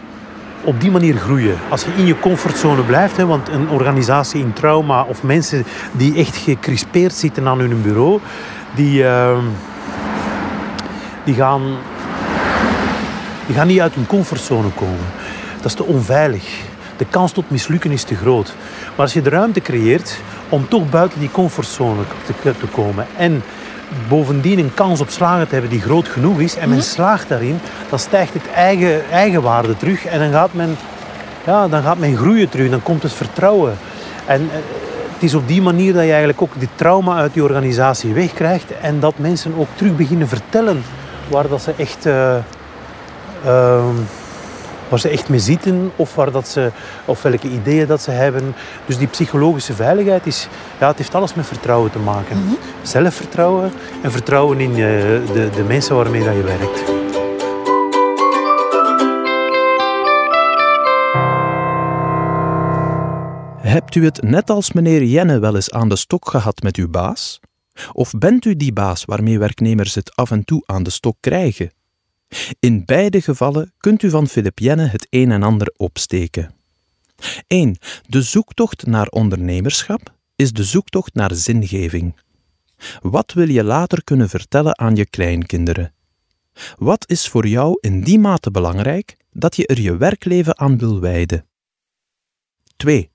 op 0.64 0.80
die 0.80 0.90
manier 0.90 1.16
groeien. 1.16 1.56
Als 1.68 1.84
je 1.84 1.90
in 1.96 2.06
je 2.06 2.18
comfortzone 2.18 2.82
blijft, 2.82 3.16
hè, 3.16 3.26
want 3.26 3.48
een 3.48 3.68
organisatie 3.68 4.40
in 4.40 4.52
trauma 4.52 5.02
of 5.02 5.22
mensen 5.22 5.64
die 5.92 6.14
echt 6.14 6.36
gecrispeerd 6.36 7.14
zitten 7.14 7.48
aan 7.48 7.58
hun 7.58 7.82
bureau, 7.82 8.20
die, 8.74 9.02
uh, 9.02 9.38
die, 11.24 11.34
gaan, 11.34 11.62
die 13.46 13.54
gaan 13.54 13.66
niet 13.66 13.80
uit 13.80 13.94
hun 13.94 14.06
comfortzone 14.06 14.68
komen. 14.68 15.06
Dat 15.56 15.64
is 15.64 15.74
te 15.74 15.84
onveilig. 15.84 16.76
De 16.98 17.06
kans 17.10 17.32
tot 17.32 17.50
mislukken 17.50 17.90
is 17.90 18.02
te 18.02 18.14
groot. 18.14 18.54
Maar 18.88 19.04
als 19.04 19.12
je 19.12 19.22
de 19.22 19.30
ruimte 19.30 19.60
creëert 19.60 20.20
om 20.48 20.68
toch 20.68 20.90
buiten 20.90 21.20
die 21.20 21.30
comfortzone 21.30 22.02
te, 22.42 22.52
te 22.58 22.66
komen 22.66 23.06
en 23.16 23.42
bovendien 24.08 24.58
een 24.58 24.74
kans 24.74 25.00
op 25.00 25.10
slagen 25.10 25.46
te 25.46 25.52
hebben 25.52 25.70
die 25.70 25.80
groot 25.80 26.08
genoeg 26.08 26.40
is 26.40 26.56
en 26.56 26.68
men 26.68 26.78
mhm. 26.78 26.86
slaagt 26.86 27.28
daarin, 27.28 27.60
dan 27.88 27.98
stijgt 27.98 28.34
het 28.34 28.50
eigen, 28.54 29.10
eigenwaarde 29.10 29.76
terug 29.76 30.04
en 30.04 30.18
dan 30.18 30.32
gaat, 30.32 30.52
men, 30.52 30.76
ja, 31.46 31.68
dan 31.68 31.82
gaat 31.82 31.98
men 31.98 32.16
groeien 32.16 32.48
terug, 32.48 32.70
dan 32.70 32.82
komt 32.82 33.02
het 33.02 33.12
vertrouwen. 33.12 33.76
En 34.26 34.40
eh, 34.40 34.56
het 35.12 35.22
is 35.22 35.34
op 35.34 35.48
die 35.48 35.62
manier 35.62 35.92
dat 35.92 36.02
je 36.02 36.08
eigenlijk 36.08 36.42
ook 36.42 36.52
die 36.58 36.68
trauma 36.74 37.16
uit 37.16 37.32
die 37.32 37.42
organisatie 37.42 38.12
wegkrijgt 38.12 38.78
en 38.80 39.00
dat 39.00 39.18
mensen 39.18 39.54
ook 39.58 39.68
terug 39.74 39.96
beginnen 39.96 40.28
vertellen 40.28 40.82
waar 41.28 41.48
dat 41.48 41.62
ze 41.62 41.72
echt... 41.76 42.06
Uh, 42.06 42.34
waar 44.88 44.98
ze 44.98 45.08
echt 45.08 45.28
mee 45.28 45.38
zitten 45.38 45.90
of, 45.96 46.14
waar 46.14 46.30
dat 46.30 46.48
ze, 46.48 46.70
of 47.04 47.22
welke 47.22 47.48
ideeën 47.48 47.86
dat 47.86 48.02
ze 48.02 48.10
hebben. 48.10 48.54
Dus 48.86 48.98
die 48.98 49.06
psychologische 49.06 49.74
veiligheid 49.74 50.26
is, 50.26 50.48
ja, 50.80 50.88
het 50.88 50.98
heeft 50.98 51.14
alles 51.14 51.34
met 51.34 51.46
vertrouwen 51.46 51.90
te 51.90 51.98
maken. 51.98 52.38
Mhm. 52.38 52.54
Zelfvertrouwen 52.82 53.72
en 54.02 54.12
vertrouwen 54.12 54.60
in 54.60 54.70
uh, 54.70 54.76
de, 54.76 55.50
de 55.54 55.64
mensen 55.66 55.96
waarmee 55.96 56.24
dat 56.24 56.34
je 56.34 56.42
werkt. 56.42 57.06
Hebt 63.68 63.94
u 63.94 64.04
het 64.04 64.22
net 64.22 64.50
als 64.50 64.72
meneer 64.72 65.04
Jenne 65.04 65.38
wel 65.38 65.54
eens 65.54 65.70
aan 65.70 65.88
de 65.88 65.96
stok 65.96 66.28
gehad 66.28 66.62
met 66.62 66.76
uw 66.76 66.88
baas? 66.88 67.40
Of 67.92 68.12
bent 68.12 68.44
u 68.44 68.56
die 68.56 68.72
baas 68.72 69.04
waarmee 69.04 69.38
werknemers 69.38 69.94
het 69.94 70.16
af 70.16 70.30
en 70.30 70.44
toe 70.44 70.62
aan 70.66 70.82
de 70.82 70.90
stok 70.90 71.16
krijgen? 71.20 71.70
In 72.60 72.84
beide 72.84 73.20
gevallen 73.22 73.72
kunt 73.78 74.02
u 74.02 74.10
van 74.10 74.28
Philip 74.28 74.58
het 74.58 75.06
een 75.10 75.30
en 75.30 75.42
ander 75.42 75.74
opsteken. 75.76 76.54
1. 77.46 77.76
De 78.06 78.22
zoektocht 78.22 78.86
naar 78.86 79.06
ondernemerschap 79.06 80.14
is 80.36 80.52
de 80.52 80.64
zoektocht 80.64 81.14
naar 81.14 81.34
zingeving. 81.34 82.14
Wat 83.00 83.32
wil 83.32 83.48
je 83.48 83.64
later 83.64 84.04
kunnen 84.04 84.28
vertellen 84.28 84.78
aan 84.78 84.96
je 84.96 85.06
kleinkinderen? 85.06 85.92
Wat 86.76 87.10
is 87.10 87.28
voor 87.28 87.46
jou 87.46 87.78
in 87.80 88.02
die 88.02 88.18
mate 88.18 88.50
belangrijk 88.50 89.16
dat 89.32 89.56
je 89.56 89.66
er 89.66 89.80
je 89.80 89.96
werkleven 89.96 90.58
aan 90.58 90.78
wil 90.78 91.00
wijden? 91.00 91.44
2. 92.76 93.10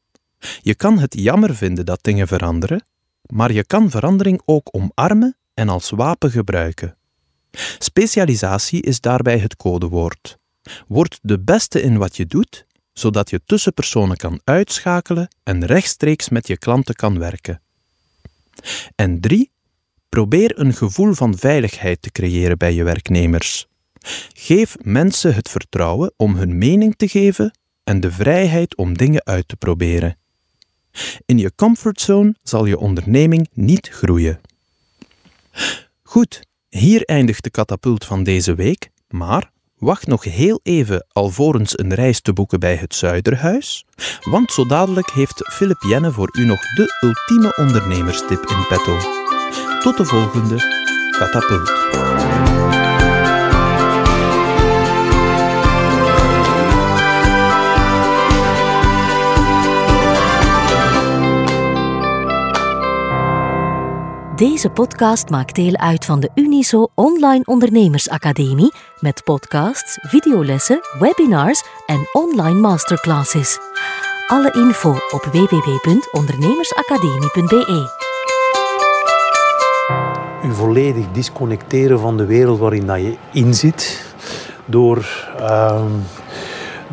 Je 0.61 0.75
kan 0.75 0.99
het 0.99 1.13
jammer 1.13 1.55
vinden 1.55 1.85
dat 1.85 2.03
dingen 2.03 2.27
veranderen, 2.27 2.85
maar 3.21 3.51
je 3.51 3.65
kan 3.65 3.89
verandering 3.89 4.41
ook 4.45 4.69
omarmen 4.71 5.37
en 5.53 5.69
als 5.69 5.89
wapen 5.89 6.31
gebruiken. 6.31 6.97
Specialisatie 7.77 8.81
is 8.81 8.99
daarbij 8.99 9.37
het 9.37 9.55
codewoord. 9.55 10.37
Word 10.87 11.19
de 11.21 11.39
beste 11.39 11.81
in 11.81 11.97
wat 11.97 12.15
je 12.17 12.25
doet, 12.25 12.65
zodat 12.93 13.29
je 13.29 13.41
tussenpersonen 13.45 14.17
kan 14.17 14.41
uitschakelen 14.43 15.27
en 15.43 15.65
rechtstreeks 15.65 16.29
met 16.29 16.47
je 16.47 16.57
klanten 16.57 16.95
kan 16.95 17.19
werken. 17.19 17.61
En 18.95 19.19
drie, 19.19 19.51
probeer 20.09 20.59
een 20.59 20.73
gevoel 20.73 21.13
van 21.13 21.37
veiligheid 21.37 22.01
te 22.01 22.11
creëren 22.11 22.57
bij 22.57 22.73
je 22.73 22.83
werknemers. 22.83 23.67
Geef 24.33 24.75
mensen 24.81 25.35
het 25.35 25.49
vertrouwen 25.49 26.13
om 26.17 26.35
hun 26.35 26.57
mening 26.57 26.95
te 26.95 27.07
geven 27.07 27.51
en 27.83 27.99
de 27.99 28.11
vrijheid 28.11 28.75
om 28.75 28.97
dingen 28.97 29.25
uit 29.25 29.47
te 29.47 29.55
proberen. 29.55 30.17
In 31.25 31.37
je 31.37 31.55
comfortzone 31.55 32.35
zal 32.43 32.65
je 32.65 32.77
onderneming 32.77 33.49
niet 33.53 33.87
groeien. 33.87 34.41
Goed, 36.03 36.41
hier 36.79 37.03
eindigt 37.05 37.43
de 37.43 37.49
katapult 37.49 38.05
van 38.05 38.23
deze 38.23 38.55
week, 38.55 38.89
maar 39.09 39.51
wacht 39.77 40.07
nog 40.07 40.23
heel 40.23 40.59
even 40.63 41.05
alvorens 41.11 41.79
een 41.79 41.93
reis 41.93 42.21
te 42.21 42.33
boeken 42.33 42.59
bij 42.59 42.75
het 42.75 42.95
Zuiderhuis, 42.95 43.85
want 44.21 44.51
zo 44.51 44.65
dadelijk 44.65 45.11
heeft 45.11 45.53
Philip 45.53 45.81
Jenne 45.81 46.11
voor 46.11 46.29
u 46.37 46.45
nog 46.45 46.59
de 46.59 46.97
ultieme 47.01 47.55
ondernemerstip 47.55 48.45
in 48.45 48.65
petto. 48.67 48.97
Tot 49.79 49.97
de 49.97 50.05
volgende 50.05 50.55
katapult. 51.11 52.02
Deze 64.35 64.69
podcast 64.69 65.29
maakt 65.29 65.55
deel 65.55 65.77
uit 65.77 66.05
van 66.05 66.19
de 66.19 66.29
Uniso 66.35 66.87
Online 66.95 67.45
Ondernemersacademie 67.45 68.73
met 68.99 69.23
podcasts, 69.23 69.97
videolessen, 70.01 70.79
webinars 70.99 71.63
en 71.85 72.09
online 72.11 72.59
masterclasses. 72.59 73.59
Alle 74.27 74.51
info 74.51 74.89
op 74.89 75.27
www.ondernemersacademie.be. 75.31 78.01
U 80.45 80.53
volledig 80.53 81.11
disconnecteren 81.11 81.99
van 81.99 82.17
de 82.17 82.25
wereld 82.25 82.59
waarin 82.59 82.85
dat 82.85 82.99
je 82.99 83.17
in 83.31 83.53
zit 83.53 84.13
door. 84.65 85.29
Uh, 85.39 85.85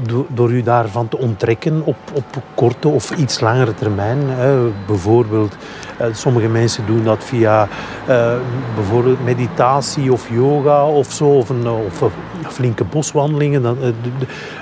door, 0.06 0.24
door 0.28 0.50
u 0.50 0.62
daarvan 0.62 1.08
te 1.08 1.18
onttrekken 1.18 1.82
op, 1.84 1.96
op 2.12 2.42
korte 2.54 2.88
of 2.88 3.10
iets 3.10 3.40
langere 3.40 3.74
termijn. 3.74 4.18
Hè. 4.22 4.70
Bijvoorbeeld, 4.86 5.56
eh, 5.98 6.06
sommige 6.12 6.48
mensen 6.48 6.86
doen 6.86 7.04
dat 7.04 7.24
via 7.24 7.68
uh, 8.08 8.32
bijvoorbeeld 8.74 9.24
meditatie 9.24 10.12
of 10.12 10.28
yoga 10.30 10.86
of 10.86 11.12
zo, 11.12 11.24
of, 11.24 11.48
een, 11.48 11.68
of 11.68 12.02
flinke 12.48 12.84
boswandelingen. 12.84 13.64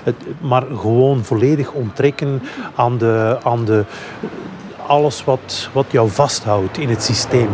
Het, 0.02 0.14
maar 0.40 0.64
gewoon 0.76 1.24
volledig 1.24 1.72
onttrekken 1.72 2.42
aan, 2.74 2.98
de, 2.98 3.38
aan 3.42 3.64
de, 3.64 3.84
alles 4.86 5.24
wat, 5.24 5.68
wat 5.72 5.86
jou 5.90 6.10
vasthoudt 6.10 6.78
in 6.78 6.88
het 6.88 7.02
systeem. 7.02 7.48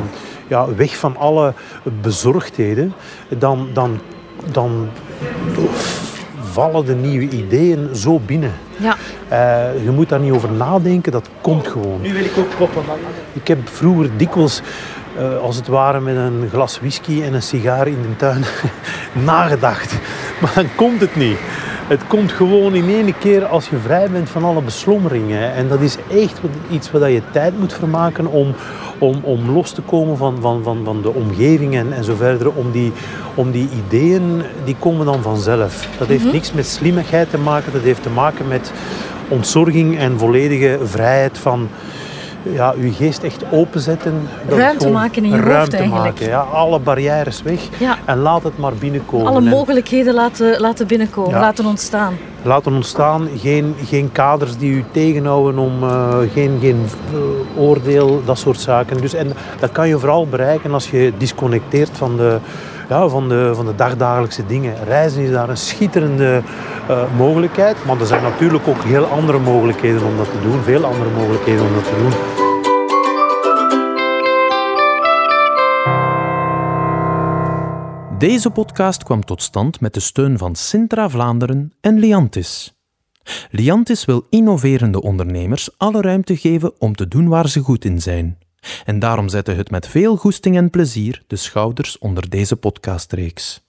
Ja, 0.48 0.74
weg 0.74 0.96
van 0.96 1.16
alle 1.16 1.52
bezorgdheden, 2.00 2.92
dan, 3.38 3.68
dan, 3.72 4.00
dan 4.52 4.88
vallen 6.54 6.84
de 6.84 6.94
nieuwe 6.94 7.28
ideeën 7.28 7.88
zo 7.94 8.20
binnen. 8.26 8.52
Ja. 8.76 8.96
Uh, 9.32 9.84
je 9.84 9.90
moet 9.90 10.08
daar 10.08 10.20
niet 10.20 10.32
over 10.32 10.52
nadenken, 10.52 11.12
dat 11.12 11.28
komt 11.40 11.68
gewoon. 11.68 12.00
Nu 12.00 12.12
wil 12.12 12.24
ik 12.24 12.38
ook 12.38 12.56
proppen. 12.56 12.82
Ik 13.32 13.48
heb 13.48 13.58
vroeger 13.68 14.10
dikwijls, 14.16 14.62
uh, 15.18 15.38
als 15.38 15.56
het 15.56 15.66
ware 15.66 16.00
met 16.00 16.16
een 16.16 16.48
glas 16.50 16.78
whisky 16.78 17.22
en 17.22 17.34
een 17.34 17.42
sigaar 17.42 17.86
in 17.86 18.02
de 18.02 18.16
tuin, 18.16 18.44
nagedacht. 19.30 19.98
Maar 20.40 20.52
dan 20.54 20.68
komt 20.76 21.00
het 21.00 21.16
niet. 21.16 21.38
Het 21.86 22.06
komt 22.06 22.32
gewoon 22.32 22.74
in 22.74 22.88
één 22.88 23.18
keer 23.18 23.44
als 23.44 23.68
je 23.68 23.76
vrij 23.76 24.10
bent 24.10 24.30
van 24.30 24.44
alle 24.44 24.62
beslommeringen. 24.62 25.52
En 25.52 25.68
dat 25.68 25.80
is 25.80 25.96
echt 26.10 26.40
iets 26.70 26.90
waar 26.90 27.10
je 27.10 27.22
tijd 27.32 27.58
moet 27.58 27.72
vermaken 27.72 28.26
om, 28.26 28.54
om, 28.98 29.20
om 29.22 29.50
los 29.50 29.70
te 29.70 29.82
komen 29.82 30.16
van, 30.16 30.36
van, 30.40 30.62
van, 30.62 30.80
van 30.84 31.02
de 31.02 31.12
omgeving 31.12 31.74
en, 31.74 31.92
en 31.92 32.04
zo 32.04 32.14
verder. 32.14 32.52
Om 32.52 32.70
die, 32.70 32.92
om 33.34 33.50
die 33.50 33.68
ideeën, 33.86 34.42
die 34.64 34.76
komen 34.78 35.06
dan 35.06 35.22
vanzelf. 35.22 35.88
Dat 35.98 36.08
heeft 36.08 36.32
niks 36.32 36.52
met 36.52 36.66
slimmigheid 36.66 37.30
te 37.30 37.38
maken. 37.38 37.72
Dat 37.72 37.82
heeft 37.82 38.02
te 38.02 38.10
maken 38.10 38.48
met 38.48 38.72
ontzorging 39.28 39.98
en 39.98 40.18
volledige 40.18 40.78
vrijheid 40.82 41.38
van 41.38 41.68
ja, 42.52 42.74
uw 42.78 42.92
geest 42.92 43.22
echt 43.22 43.44
openzetten. 43.50 44.28
Ruimte 44.48 44.90
maken 44.90 45.24
in 45.24 45.30
je 45.30 45.36
ruimte 45.36 45.58
hoofd 45.58 45.72
eigenlijk. 45.74 46.04
Maken, 46.04 46.26
ja, 46.28 46.40
alle 46.40 46.78
barrières 46.78 47.42
weg 47.42 47.60
Ja. 47.78 47.96
en 48.04 48.18
laat 48.18 48.42
het 48.42 48.58
maar 48.58 48.72
binnenkomen. 48.74 49.26
Alle 49.26 49.38
En 49.38 49.44
mogelijkheden 49.44 50.14
laten, 50.14 50.60
laten 50.60 50.86
binnenkomen, 50.86 51.30
Ja. 51.30 51.40
laten 51.40 51.66
ontstaan. 51.66 52.14
laten 52.42 52.72
ontstaan, 52.74 53.28
geen, 53.36 53.74
geen 53.86 54.12
kaders 54.12 54.56
die 54.56 54.72
u 54.72 54.84
tegenhouden 54.90 55.58
om 55.60 55.82
eh, 55.82 56.16
geen, 56.32 56.58
geen 56.60 56.84
eh, 57.12 57.62
oordeel, 57.62 58.22
dat 58.24 58.38
soort 58.38 58.60
zaken. 58.60 59.00
Dus, 59.00 59.14
en 59.14 59.32
dat 59.60 59.72
kan 59.72 59.88
je 59.88 59.98
vooral 59.98 60.26
bereiken 60.26 60.72
als 60.72 60.90
je 60.90 61.12
disconnecteert 61.18 61.90
van 61.92 62.16
de, 62.16 62.38
ja, 62.88 63.08
van 63.08 63.28
de, 63.28 63.52
van 63.54 63.66
de 63.66 63.74
dagdagelijkse 63.74 64.46
dingen. 64.46 64.84
Reizen 64.84 65.22
is 65.22 65.30
daar 65.30 65.48
een 65.48 65.56
schitterende 65.56 66.42
eh, 66.88 67.02
mogelijkheid, 67.16 67.84
maar 67.84 68.00
er 68.00 68.06
zijn 68.06 68.22
natuurlijk 68.22 68.68
ook 68.68 68.82
heel 68.82 69.04
andere 69.04 69.38
mogelijkheden 69.38 70.04
om 70.04 70.16
dat 70.16 70.30
te 70.30 70.40
doen, 70.42 70.62
veel 70.62 70.84
andere 70.84 71.10
mogelijkheden 71.10 71.66
om 71.66 71.74
dat 71.74 71.84
te 71.84 71.96
doen. 71.98 72.42
Deze 78.18 78.50
podcast 78.50 79.02
kwam 79.02 79.24
tot 79.24 79.42
stand 79.42 79.80
met 79.80 79.94
de 79.94 80.00
steun 80.00 80.38
van 80.38 80.54
Sintra 80.54 81.08
Vlaanderen 81.08 81.72
en 81.80 81.98
Liantis. 81.98 82.74
Liantis 83.50 84.04
wil 84.04 84.26
innoverende 84.30 85.02
ondernemers 85.02 85.70
alle 85.76 86.00
ruimte 86.00 86.36
geven 86.36 86.72
om 86.78 86.94
te 86.94 87.08
doen 87.08 87.28
waar 87.28 87.48
ze 87.48 87.60
goed 87.60 87.84
in 87.84 88.00
zijn. 88.00 88.38
En 88.84 88.98
daarom 88.98 89.28
zette 89.28 89.52
het 89.52 89.70
met 89.70 89.88
veel 89.88 90.16
goesting 90.16 90.56
en 90.56 90.70
plezier 90.70 91.22
de 91.26 91.36
schouders 91.36 91.98
onder 91.98 92.30
deze 92.30 92.56
podcastreeks. 92.56 93.63